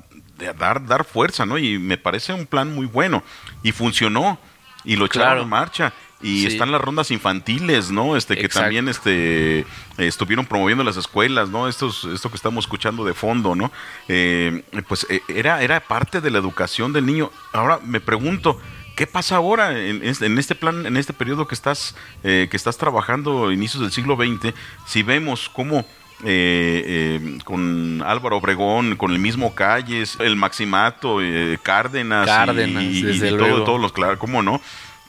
dar, 0.58 0.86
dar 0.86 1.04
fuerza, 1.04 1.44
¿no? 1.44 1.58
Y 1.58 1.78
me 1.78 1.98
parece 1.98 2.32
un 2.32 2.46
plan 2.46 2.72
muy 2.72 2.86
bueno. 2.86 3.24
Y 3.62 3.72
funcionó, 3.72 4.38
y 4.84 4.96
lo 4.96 5.06
echaron 5.06 5.42
en 5.42 5.48
marcha. 5.48 5.92
Y 6.22 6.46
están 6.46 6.72
las 6.72 6.80
rondas 6.80 7.10
infantiles, 7.10 7.90
¿no? 7.90 8.16
Este 8.16 8.38
que 8.38 8.48
también 8.48 8.88
este 8.88 9.66
estuvieron 9.98 10.46
promoviendo 10.46 10.82
las 10.82 10.96
escuelas, 10.96 11.50
¿no? 11.50 11.68
Esto, 11.68 11.92
esto 12.12 12.30
que 12.30 12.36
estamos 12.36 12.64
escuchando 12.64 13.04
de 13.04 13.12
fondo, 13.12 13.54
¿no? 13.54 13.70
Eh, 14.08 14.62
pues 14.88 15.06
era, 15.28 15.62
era 15.62 15.80
parte 15.80 16.22
de 16.22 16.30
la 16.30 16.38
educación 16.38 16.94
del 16.94 17.04
niño. 17.04 17.30
Ahora 17.52 17.80
me 17.84 18.00
pregunto, 18.00 18.58
¿Qué 18.96 19.06
pasa 19.06 19.36
ahora 19.36 19.78
en, 19.78 20.02
este 20.02 20.54
plan, 20.54 20.86
en 20.86 20.96
este 20.96 21.12
periodo 21.12 21.46
que 21.46 21.54
estás, 21.54 21.94
eh, 22.24 22.48
que 22.50 22.56
estás 22.56 22.78
trabajando, 22.78 23.52
inicios 23.52 23.82
del 23.82 23.92
siglo 23.92 24.16
XX? 24.16 24.54
Si 24.86 25.02
vemos 25.02 25.50
cómo 25.50 25.80
eh, 26.24 26.82
eh, 26.86 27.38
con 27.44 28.02
Álvaro 28.06 28.38
Obregón, 28.38 28.96
con 28.96 29.12
el 29.12 29.18
mismo 29.18 29.54
Calles, 29.54 30.16
el 30.18 30.34
Maximato, 30.36 31.18
Cárdenas, 31.62 32.26
y, 32.56 33.20
todos 33.36 33.78
los, 33.78 33.92
claro, 33.92 34.18
¿cómo 34.18 34.42
no? 34.42 34.62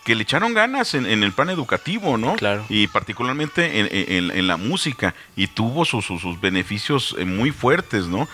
Que 0.04 0.16
le 0.16 0.24
echaron 0.24 0.54
ganas 0.54 0.94
en, 0.94 1.06
el 1.06 1.32
plan 1.32 1.50
educativo, 1.50 2.18
¿no? 2.18 2.36
Claro. 2.36 2.66
Y 2.68 2.88
particularmente 2.88 3.80
en, 3.80 4.48
la 4.48 4.58
música, 4.58 5.16
y 5.38 5.48
tuvo 5.48 5.86
sus, 5.86 6.04
sus 6.04 6.42
beneficios 6.42 7.16
muy 7.26 7.52
fuertes, 7.52 8.08
¿no? 8.08 8.28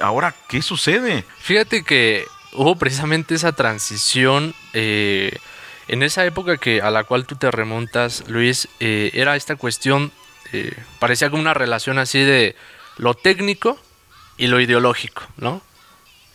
ahora, 0.00 0.34
¿qué 0.48 0.62
sucede? 0.62 1.26
Fíjate 1.40 1.82
que 1.84 2.24
hubo 2.54 2.76
precisamente 2.76 3.34
esa 3.34 3.52
transición 3.52 4.54
eh, 4.72 5.36
en 5.88 6.02
esa 6.02 6.24
época 6.24 6.56
que 6.56 6.80
a 6.80 6.90
la 6.90 7.04
cual 7.04 7.26
tú 7.26 7.36
te 7.36 7.50
remontas, 7.50 8.24
Luis, 8.28 8.68
eh, 8.80 9.10
era 9.12 9.36
esta 9.36 9.56
cuestión, 9.56 10.12
eh, 10.52 10.72
parecía 10.98 11.30
como 11.30 11.42
una 11.42 11.54
relación 11.54 11.98
así 11.98 12.20
de 12.20 12.56
lo 12.96 13.14
técnico 13.14 13.78
y 14.38 14.46
lo 14.46 14.60
ideológico, 14.60 15.22
¿no? 15.36 15.60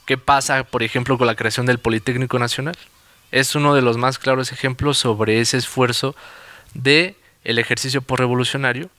¿Qué 0.06 0.18
pasa, 0.18 0.64
por 0.64 0.84
ejemplo, 0.84 1.18
con 1.18 1.28
la 1.28 1.36
creación 1.36 1.66
del 1.66 1.80
Politécnico 1.80 2.38
Nacional? 2.38 2.78
Es 3.32 3.56
uno 3.56 3.76
de 3.76 3.82
los 3.82 3.98
más 3.98 4.18
claros 4.18 4.52
ejemplos 4.52 4.98
sobre 4.98 5.40
ese 5.40 5.58
esfuerzo 5.58 6.16
de 6.74 7.16
el 7.44 7.60
ejercicio 7.60 8.02
por 8.02 8.20
revolucionario. 8.20 8.90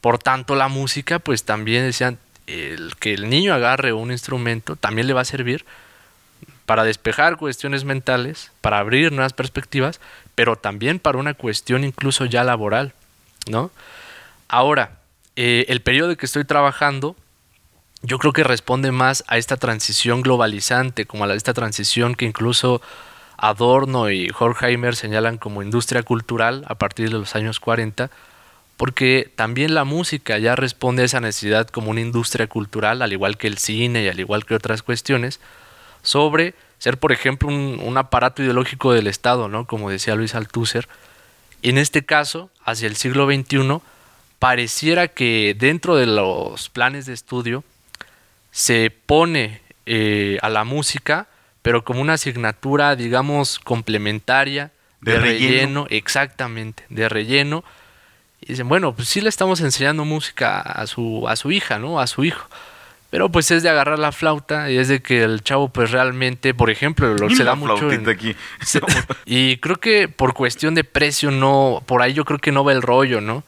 Por 0.00 0.18
tanto, 0.18 0.54
la 0.54 0.68
música, 0.68 1.18
pues 1.18 1.44
también 1.44 1.84
decían, 1.84 2.18
el 2.46 2.96
que 2.96 3.14
el 3.14 3.28
niño 3.28 3.54
agarre 3.54 3.92
un 3.92 4.10
instrumento 4.10 4.76
también 4.76 5.06
le 5.06 5.14
va 5.14 5.22
a 5.22 5.24
servir 5.24 5.64
para 6.66 6.84
despejar 6.84 7.36
cuestiones 7.36 7.84
mentales, 7.84 8.50
para 8.60 8.78
abrir 8.78 9.12
nuevas 9.12 9.32
perspectivas, 9.32 10.00
pero 10.34 10.56
también 10.56 10.98
para 10.98 11.18
una 11.18 11.34
cuestión 11.34 11.84
incluso 11.84 12.24
ya 12.26 12.44
laboral, 12.44 12.92
¿no? 13.48 13.70
Ahora, 14.48 14.98
eh, 15.36 15.64
el 15.68 15.80
periodo 15.80 16.16
que 16.16 16.26
estoy 16.26 16.44
trabajando, 16.44 17.16
yo 18.02 18.18
creo 18.18 18.32
que 18.32 18.44
responde 18.44 18.90
más 18.90 19.24
a 19.28 19.38
esta 19.38 19.56
transición 19.56 20.22
globalizante, 20.22 21.06
como 21.06 21.24
a 21.24 21.34
esta 21.34 21.54
transición 21.54 22.14
que 22.14 22.24
incluso 22.24 22.82
Adorno 23.36 24.10
y 24.10 24.30
Horkheimer 24.36 24.96
señalan 24.96 25.38
como 25.38 25.62
industria 25.62 26.02
cultural 26.02 26.64
a 26.68 26.74
partir 26.74 27.10
de 27.10 27.18
los 27.18 27.36
años 27.36 27.60
40, 27.60 28.10
porque 28.76 29.30
también 29.36 29.74
la 29.74 29.84
música 29.84 30.38
ya 30.38 30.56
responde 30.56 31.02
a 31.02 31.06
esa 31.06 31.20
necesidad 31.20 31.68
como 31.68 31.90
una 31.90 32.00
industria 32.00 32.46
cultural, 32.46 33.02
al 33.02 33.12
igual 33.12 33.36
que 33.36 33.46
el 33.46 33.58
cine 33.58 34.04
y 34.04 34.08
al 34.08 34.20
igual 34.20 34.44
que 34.44 34.54
otras 34.54 34.82
cuestiones, 34.82 35.40
sobre 36.06 36.54
ser, 36.78 36.98
por 36.98 37.10
ejemplo, 37.10 37.48
un, 37.48 37.98
aparato 37.98 38.42
ideológico 38.42 38.92
del 38.92 39.08
Estado, 39.08 39.48
¿no? 39.48 39.66
Como 39.66 39.90
decía 39.90 40.14
Luis 40.14 40.34
Althusser. 40.34 40.88
En 41.62 41.78
este 41.78 42.04
caso, 42.04 42.48
hacia 42.64 42.86
el 42.86 42.96
siglo 42.96 43.26
XXI, 43.26 43.80
pareciera 44.38 45.08
que 45.08 45.56
dentro 45.58 45.96
de 45.96 46.06
los 46.06 46.68
planes 46.68 47.06
de 47.06 47.12
estudio 47.12 47.64
se 48.52 48.90
pone 48.90 49.62
eh, 49.86 50.38
a 50.42 50.48
la 50.48 50.62
música, 50.62 51.26
pero 51.62 51.84
como 51.84 52.00
una 52.00 52.12
asignatura, 52.12 52.94
digamos, 52.94 53.58
complementaria, 53.58 54.70
de, 55.00 55.18
relleno. 55.18 55.86
exactamente, 55.90 56.84
de 56.88 57.08
relleno. 57.08 57.64
Y 58.40 58.48
dicen, 58.48 58.68
bueno, 58.68 58.94
pues 58.94 59.08
sí 59.08 59.20
le 59.20 59.28
estamos 59.28 59.60
enseñando 59.60 60.04
música 60.04 60.60
a 60.60 60.86
su, 60.86 61.26
a 61.26 61.34
su 61.34 61.50
hija, 61.50 61.80
¿no? 61.80 61.98
A 61.98 62.06
su 62.06 62.22
hijo. 62.22 62.48
Pero 63.10 63.30
pues 63.30 63.50
es 63.50 63.62
de 63.62 63.68
agarrar 63.68 63.98
la 63.98 64.12
flauta 64.12 64.70
y 64.70 64.78
es 64.78 64.88
de 64.88 65.00
que 65.00 65.22
el 65.22 65.42
chavo 65.42 65.68
pues 65.68 65.90
realmente, 65.90 66.54
por 66.54 66.70
ejemplo, 66.70 67.14
lo 67.14 67.30
se 67.30 67.44
da 67.44 67.54
mucho 67.54 67.88
aquí. 67.88 68.34
y 69.24 69.58
creo 69.58 69.76
que 69.76 70.08
por 70.08 70.34
cuestión 70.34 70.74
de 70.74 70.84
precio 70.84 71.30
no, 71.30 71.82
por 71.86 72.02
ahí 72.02 72.12
yo 72.14 72.24
creo 72.24 72.38
que 72.38 72.52
no 72.52 72.64
va 72.64 72.72
el 72.72 72.82
rollo, 72.82 73.20
¿no? 73.20 73.44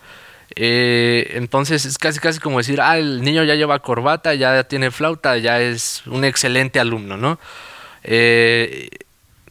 Eh, 0.55 1.33
entonces 1.35 1.85
es 1.85 1.99
casi 1.99 2.21
casi 2.21 2.41
como 2.41 2.59
decir, 2.59 2.81
ah, 2.81 2.99
el 2.99 3.23
niño 3.23 3.45
ya 3.45 3.55
lleva 3.55 3.81
corbata, 3.81 4.35
ya 4.35 4.65
tiene 4.65 4.91
flauta, 4.91 5.37
ya 5.39 5.61
es 5.61 6.03
un 6.07 6.25
excelente 6.25 6.81
alumno, 6.81 7.17
¿no? 7.17 7.39
Eh, 8.05 8.89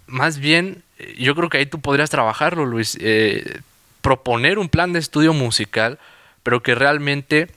más 0.08 0.40
bien, 0.40 0.84
yo 1.18 1.36
creo 1.36 1.50
que 1.50 1.60
ahí 1.60 1.66
tú 1.66 1.80
podrías 1.80 2.10
trabajarlo, 2.10 2.66
Luis, 2.66 2.98
eh, 3.02 3.60
proponer 4.02 4.58
un 4.58 4.70
plan 4.70 4.94
de 4.94 5.00
estudio 5.00 5.34
musical, 5.34 6.00
pero 6.44 6.64
que 6.64 6.76
realmente 6.76 7.50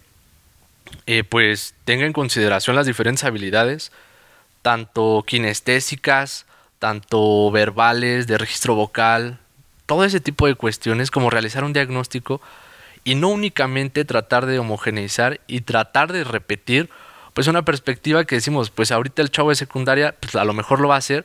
eh, 1.07 1.25
pues 1.25 1.75
tenga 1.85 2.07
en 2.07 2.13
consideración 2.13 2.77
las 2.77 2.87
diferentes 2.87 3.25
habilidades, 3.25 3.93
tanto 4.63 5.25
kinestésicas, 5.27 6.47
tanto 6.79 7.51
verbales, 7.51 8.27
de 8.27 8.39
registro 8.39 8.75
vocal, 8.75 9.39
todo 9.87 10.05
ese 10.05 10.21
tipo 10.21 10.47
de 10.47 10.55
cuestiones, 10.55 11.11
como 11.11 11.31
realizar 11.31 11.65
un 11.65 11.73
diagnóstico 11.73 12.41
y 13.05 13.15
no 13.15 13.29
únicamente 13.29 14.05
tratar 14.05 14.47
de 14.47 14.59
homogeneizar 14.59 15.41
y 15.47 15.63
tratar 15.63 16.13
de 16.13 16.25
repetir 16.25 16.91
pues 17.35 17.47
una 17.49 17.65
perspectiva 17.65 18.25
que 18.25 18.37
decimos, 18.37 18.71
pues 18.71 18.93
ahorita 18.93 19.23
el 19.23 19.31
chavo 19.31 19.51
de 19.51 19.55
secundaria 19.57 20.15
pues 20.19 20.35
a 20.35 20.45
lo 20.45 20.53
mejor 20.53 20.81
lo 20.81 20.89
va 20.89 20.97
a 20.97 20.99
hacer, 20.99 21.25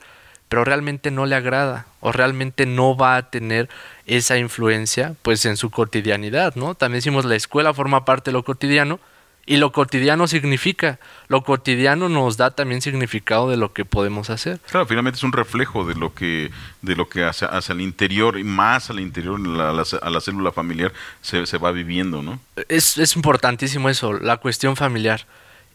pero 0.50 0.64
realmente 0.64 1.12
no 1.12 1.26
le 1.26 1.36
agrada 1.36 1.88
o 2.00 2.12
realmente 2.12 2.66
no 2.66 2.96
va 2.96 3.18
a 3.18 3.30
tener 3.30 3.70
esa 4.06 4.38
influencia 4.38 5.16
pues 5.22 5.46
en 5.46 5.58
su 5.58 5.72
cotidianidad, 5.72 6.56
¿no? 6.56 6.76
También 6.76 7.00
decimos 7.00 7.26
la 7.26 7.36
escuela 7.36 7.74
forma 7.74 8.06
parte 8.06 8.32
de 8.32 8.34
lo 8.34 8.44
cotidiano, 8.44 9.00
Y 9.48 9.58
lo 9.58 9.72
cotidiano 9.72 10.28
significa, 10.28 11.00
lo 11.28 11.44
cotidiano 11.44 12.10
nos 12.10 12.36
da 12.36 12.52
también 12.52 12.82
significado 12.82 13.50
de 13.50 13.58
lo 13.58 13.74
que 13.74 13.86
podemos 13.86 14.32
hacer. 14.32 14.60
Claro, 14.70 14.88
finalmente 14.88 15.18
es 15.18 15.24
un 15.24 15.34
reflejo 15.34 15.86
de 15.86 15.94
lo 15.94 16.16
que, 16.16 16.52
de 16.82 16.96
lo 16.96 17.08
que 17.08 17.24
hacia, 17.24 17.50
hacia 17.50 17.74
el 17.74 17.82
interior 17.82 18.40
y 18.40 18.44
más 18.44 18.90
al 18.90 19.00
interior, 19.00 19.40
a 19.40 19.72
la, 19.72 19.84
a 20.02 20.10
la 20.10 20.22
célula 20.22 20.52
familiar, 20.52 20.92
se, 21.22 21.46
se, 21.46 21.60
va 21.60 21.72
viviendo, 21.72 22.24
¿no? 22.24 22.40
Es, 22.70 22.98
es 22.98 23.16
importantísimo 23.16 23.88
eso, 23.90 24.14
la 24.14 24.38
cuestión 24.38 24.76
familiar. 24.76 25.28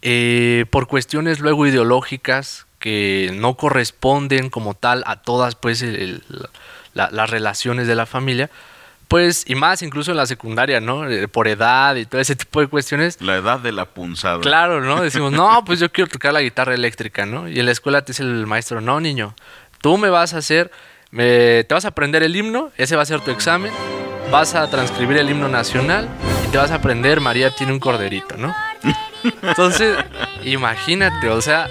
Eh, 0.02 0.64
por 0.70 0.88
cuestiones 0.88 1.38
luego 1.38 1.66
ideológicas 1.66 2.66
que 2.80 3.30
no 3.34 3.54
corresponden 3.54 4.50
como 4.50 4.74
tal 4.74 5.04
a 5.06 5.16
todas 5.16 5.54
pues 5.54 5.82
el, 5.82 6.24
la, 6.94 7.10
las 7.12 7.30
relaciones 7.30 7.86
de 7.86 7.94
la 7.94 8.06
familia, 8.06 8.50
pues, 9.10 9.42
y 9.48 9.56
más 9.56 9.82
incluso 9.82 10.12
en 10.12 10.16
la 10.18 10.24
secundaria, 10.24 10.80
¿no? 10.80 11.10
Eh, 11.10 11.26
por 11.26 11.48
edad 11.48 11.96
y 11.96 12.06
todo 12.06 12.20
ese 12.20 12.36
tipo 12.36 12.60
de 12.60 12.68
cuestiones. 12.68 13.20
La 13.20 13.38
edad 13.38 13.58
de 13.58 13.72
la 13.72 13.86
punzada. 13.86 14.38
Claro, 14.38 14.80
¿no? 14.80 15.00
Decimos, 15.02 15.32
no, 15.32 15.64
pues 15.64 15.80
yo 15.80 15.90
quiero 15.90 16.08
tocar 16.08 16.32
la 16.32 16.40
guitarra 16.40 16.74
eléctrica, 16.74 17.26
¿no? 17.26 17.48
Y 17.48 17.58
en 17.58 17.66
la 17.66 17.72
escuela 17.72 18.02
te 18.02 18.12
dice 18.12 18.22
el 18.22 18.46
maestro, 18.46 18.80
no, 18.80 19.00
niño, 19.00 19.34
tú 19.80 19.98
me 19.98 20.10
vas 20.10 20.32
a 20.34 20.38
hacer, 20.38 20.70
me, 21.10 21.64
te 21.64 21.74
vas 21.74 21.84
a 21.86 21.88
aprender 21.88 22.22
el 22.22 22.36
himno, 22.36 22.70
ese 22.76 22.94
va 22.94 23.02
a 23.02 23.04
ser 23.04 23.20
tu 23.20 23.32
examen, 23.32 23.72
vas 24.30 24.54
a 24.54 24.70
transcribir 24.70 25.16
el 25.16 25.28
himno 25.28 25.48
nacional 25.48 26.08
y 26.46 26.52
te 26.52 26.58
vas 26.58 26.70
a 26.70 26.76
aprender 26.76 27.20
María 27.20 27.50
tiene 27.50 27.72
un 27.72 27.80
corderito, 27.80 28.36
¿no? 28.36 28.54
Entonces, 29.42 29.98
imagínate, 30.44 31.30
o 31.30 31.40
sea, 31.40 31.66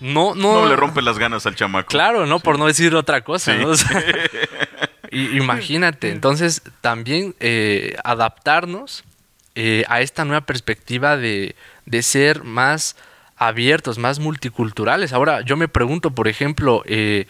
no, 0.00 0.34
no, 0.34 0.60
no 0.60 0.66
le 0.66 0.76
rompe 0.76 1.00
las 1.00 1.18
ganas 1.18 1.46
al 1.46 1.54
chamaco. 1.54 1.88
Claro, 1.88 2.26
¿no? 2.26 2.36
Sí. 2.36 2.44
Por 2.44 2.58
no 2.58 2.66
decir 2.66 2.94
otra 2.94 3.22
cosa, 3.22 3.54
sí. 3.54 3.58
¿no? 3.62 3.68
O 3.68 3.74
sea, 3.76 4.02
imagínate, 5.16 6.10
entonces 6.10 6.62
también 6.80 7.34
eh, 7.40 7.96
adaptarnos 8.04 9.04
eh, 9.54 9.84
a 9.88 10.00
esta 10.00 10.24
nueva 10.24 10.42
perspectiva 10.42 11.16
de, 11.16 11.54
de, 11.86 12.02
ser 12.02 12.44
más 12.44 12.96
abiertos, 13.36 13.98
más 13.98 14.18
multiculturales. 14.18 15.12
Ahora, 15.12 15.40
yo 15.40 15.56
me 15.56 15.68
pregunto, 15.68 16.10
por 16.10 16.28
ejemplo, 16.28 16.82
eh, 16.86 17.26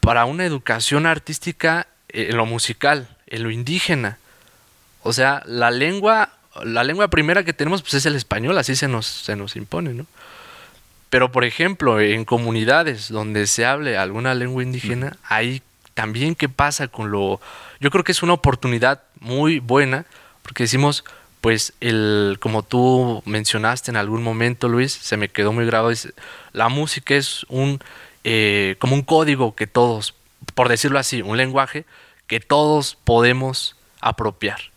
para 0.00 0.24
una 0.24 0.44
educación 0.44 1.06
artística 1.06 1.86
en 2.08 2.36
lo 2.36 2.46
musical, 2.46 3.08
en 3.26 3.42
lo 3.42 3.50
indígena, 3.50 4.18
o 5.02 5.12
sea, 5.12 5.42
la 5.46 5.70
lengua, 5.70 6.30
la 6.62 6.84
lengua 6.84 7.08
primera 7.08 7.44
que 7.44 7.52
tenemos 7.52 7.82
pues 7.82 7.94
es 7.94 8.06
el 8.06 8.14
español, 8.14 8.56
así 8.56 8.76
se 8.76 8.88
nos, 8.88 9.06
se 9.06 9.36
nos 9.36 9.56
impone, 9.56 9.92
¿no? 9.92 10.06
Pero, 11.10 11.30
por 11.30 11.44
ejemplo, 11.44 12.00
en 12.00 12.24
comunidades 12.24 13.08
donde 13.08 13.46
se 13.46 13.64
hable 13.64 13.96
alguna 13.96 14.34
lengua 14.34 14.64
indígena, 14.64 15.16
hay 15.22 15.62
también 15.94 16.34
qué 16.34 16.48
pasa 16.48 16.88
con 16.88 17.10
lo... 17.10 17.40
Yo 17.80 17.90
creo 17.90 18.04
que 18.04 18.12
es 18.12 18.22
una 18.22 18.34
oportunidad 18.34 19.02
muy 19.20 19.60
buena, 19.60 20.06
porque 20.42 20.64
decimos, 20.64 21.04
pues, 21.40 21.72
el, 21.80 22.38
como 22.40 22.62
tú 22.62 23.22
mencionaste 23.26 23.90
en 23.90 23.96
algún 23.96 24.22
momento, 24.22 24.68
Luis, 24.68 24.92
se 24.92 25.16
me 25.16 25.28
quedó 25.28 25.52
muy 25.52 25.66
grabado, 25.66 25.94
la 26.52 26.68
música 26.68 27.14
es 27.14 27.46
un, 27.48 27.80
eh, 28.24 28.76
como 28.78 28.94
un 28.94 29.02
código 29.02 29.54
que 29.54 29.66
todos, 29.66 30.14
por 30.54 30.68
decirlo 30.68 30.98
así, 30.98 31.22
un 31.22 31.36
lenguaje 31.36 31.84
que 32.26 32.40
todos 32.40 32.96
podemos 33.04 33.76
apropiar. 34.00 34.73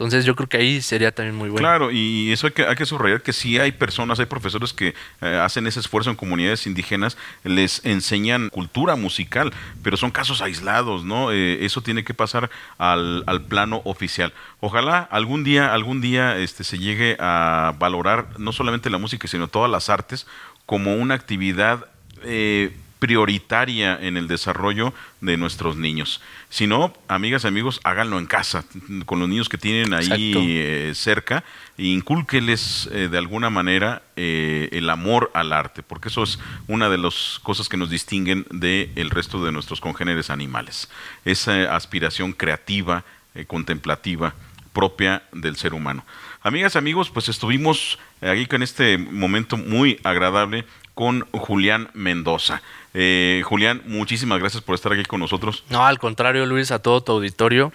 Entonces 0.00 0.24
yo 0.24 0.34
creo 0.34 0.48
que 0.48 0.56
ahí 0.56 0.80
sería 0.80 1.12
también 1.12 1.36
muy 1.36 1.50
bueno. 1.50 1.62
Claro, 1.62 1.90
y 1.90 2.32
eso 2.32 2.46
hay 2.46 2.54
que, 2.54 2.64
hay 2.64 2.74
que 2.74 2.86
subrayar 2.86 3.20
que 3.20 3.34
sí 3.34 3.58
hay 3.58 3.70
personas, 3.70 4.18
hay 4.18 4.24
profesores 4.24 4.72
que 4.72 4.94
eh, 5.20 5.38
hacen 5.42 5.66
ese 5.66 5.78
esfuerzo 5.78 6.08
en 6.08 6.16
comunidades 6.16 6.66
indígenas, 6.66 7.18
les 7.44 7.84
enseñan 7.84 8.48
cultura 8.48 8.96
musical, 8.96 9.52
pero 9.82 9.98
son 9.98 10.10
casos 10.10 10.40
aislados, 10.40 11.04
¿no? 11.04 11.32
Eh, 11.32 11.66
eso 11.66 11.82
tiene 11.82 12.02
que 12.02 12.14
pasar 12.14 12.48
al, 12.78 13.24
al, 13.26 13.42
plano 13.42 13.82
oficial. 13.84 14.32
Ojalá 14.60 15.00
algún 15.00 15.44
día, 15.44 15.74
algún 15.74 16.00
día 16.00 16.38
este, 16.38 16.64
se 16.64 16.78
llegue 16.78 17.18
a 17.20 17.74
valorar 17.78 18.38
no 18.38 18.52
solamente 18.52 18.88
la 18.88 18.96
música, 18.96 19.28
sino 19.28 19.48
todas 19.48 19.70
las 19.70 19.90
artes 19.90 20.26
como 20.64 20.94
una 20.94 21.12
actividad 21.12 21.88
eh, 22.22 22.74
prioritaria 23.00 23.98
en 24.00 24.16
el 24.18 24.28
desarrollo 24.28 24.92
de 25.22 25.38
nuestros 25.38 25.76
niños. 25.76 26.20
Si 26.50 26.66
no, 26.66 26.92
amigas 27.08 27.44
y 27.44 27.48
amigos, 27.48 27.80
háganlo 27.82 28.18
en 28.18 28.26
casa, 28.26 28.64
con 29.06 29.18
los 29.18 29.28
niños 29.28 29.48
que 29.48 29.56
tienen 29.56 29.94
ahí 29.94 30.34
eh, 30.36 30.92
cerca, 30.94 31.42
e 31.78 31.84
incúlqueles 31.84 32.88
eh, 32.92 33.08
de 33.08 33.18
alguna 33.18 33.48
manera 33.48 34.02
eh, 34.16 34.68
el 34.72 34.88
amor 34.90 35.30
al 35.34 35.52
arte, 35.52 35.82
porque 35.82 36.08
eso 36.08 36.22
es 36.22 36.38
una 36.68 36.90
de 36.90 36.98
las 36.98 37.40
cosas 37.42 37.68
que 37.70 37.78
nos 37.78 37.88
distinguen 37.88 38.46
del 38.50 38.90
el 38.94 39.10
resto 39.10 39.42
de 39.42 39.50
nuestros 39.50 39.80
congéneres 39.80 40.28
animales. 40.28 40.90
Esa 41.24 41.74
aspiración 41.74 42.32
creativa, 42.32 43.04
contemplativa, 43.46 44.34
propia 44.74 45.22
del 45.32 45.56
ser 45.56 45.72
humano. 45.72 46.04
Amigas 46.42 46.74
y 46.74 46.78
amigos, 46.78 47.10
pues 47.10 47.28
estuvimos 47.28 47.98
aquí 48.20 48.46
con 48.46 48.62
este 48.62 48.98
momento 48.98 49.56
muy 49.56 50.00
agradable 50.04 50.64
con 51.00 51.26
Julián 51.32 51.88
Mendoza. 51.94 52.60
Eh, 52.92 53.40
Julián, 53.46 53.80
muchísimas 53.86 54.38
gracias 54.38 54.62
por 54.62 54.74
estar 54.74 54.92
aquí 54.92 55.04
con 55.04 55.18
nosotros. 55.18 55.64
No, 55.70 55.86
al 55.86 55.98
contrario, 55.98 56.44
Luis, 56.44 56.72
a 56.72 56.80
todo 56.80 57.02
tu 57.02 57.12
auditorio. 57.12 57.72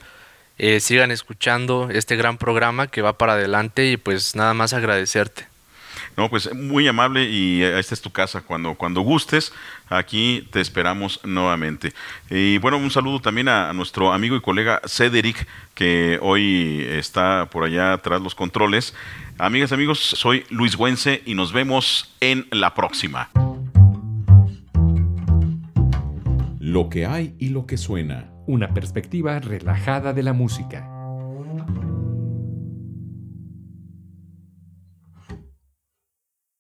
Eh, 0.59 0.79
sigan 0.79 1.09
escuchando 1.09 1.89
este 1.91 2.17
gran 2.17 2.37
programa 2.37 2.85
que 2.85 3.01
va 3.01 3.17
para 3.17 3.33
adelante 3.33 3.87
y 3.87 3.97
pues 3.97 4.35
nada 4.35 4.53
más 4.53 4.73
agradecerte. 4.73 5.47
No, 6.17 6.29
pues 6.29 6.53
muy 6.53 6.87
amable 6.87 7.29
y 7.29 7.61
esta 7.61 7.93
es 7.93 8.01
tu 8.01 8.11
casa. 8.11 8.41
Cuando, 8.41 8.75
cuando 8.75 9.01
gustes, 9.01 9.51
aquí 9.89 10.47
te 10.51 10.61
esperamos 10.61 11.19
nuevamente. 11.23 11.93
Y 12.29 12.57
bueno, 12.59 12.77
un 12.77 12.91
saludo 12.91 13.19
también 13.19 13.49
a, 13.49 13.69
a 13.69 13.73
nuestro 13.73 14.13
amigo 14.13 14.35
y 14.35 14.41
colega 14.41 14.81
Cedric, 14.85 15.47
que 15.73 16.17
hoy 16.21 16.85
está 16.89 17.49
por 17.51 17.65
allá 17.65 17.97
tras 17.97 18.21
los 18.21 18.33
controles. 18.33 18.95
Amigas, 19.37 19.73
amigos, 19.73 19.99
soy 19.99 20.45
Luis 20.49 20.77
Güense 20.77 21.21
y 21.25 21.33
nos 21.33 21.51
vemos 21.51 22.15
en 22.21 22.47
la 22.51 22.73
próxima. 22.73 23.29
Lo 26.59 26.89
que 26.89 27.05
hay 27.05 27.35
y 27.39 27.49
lo 27.49 27.65
que 27.65 27.77
suena. 27.77 28.31
Una 28.47 28.73
perspectiva 28.73 29.39
relajada 29.39 30.13
de 30.13 30.23
la 30.23 30.33
música. 30.33 30.94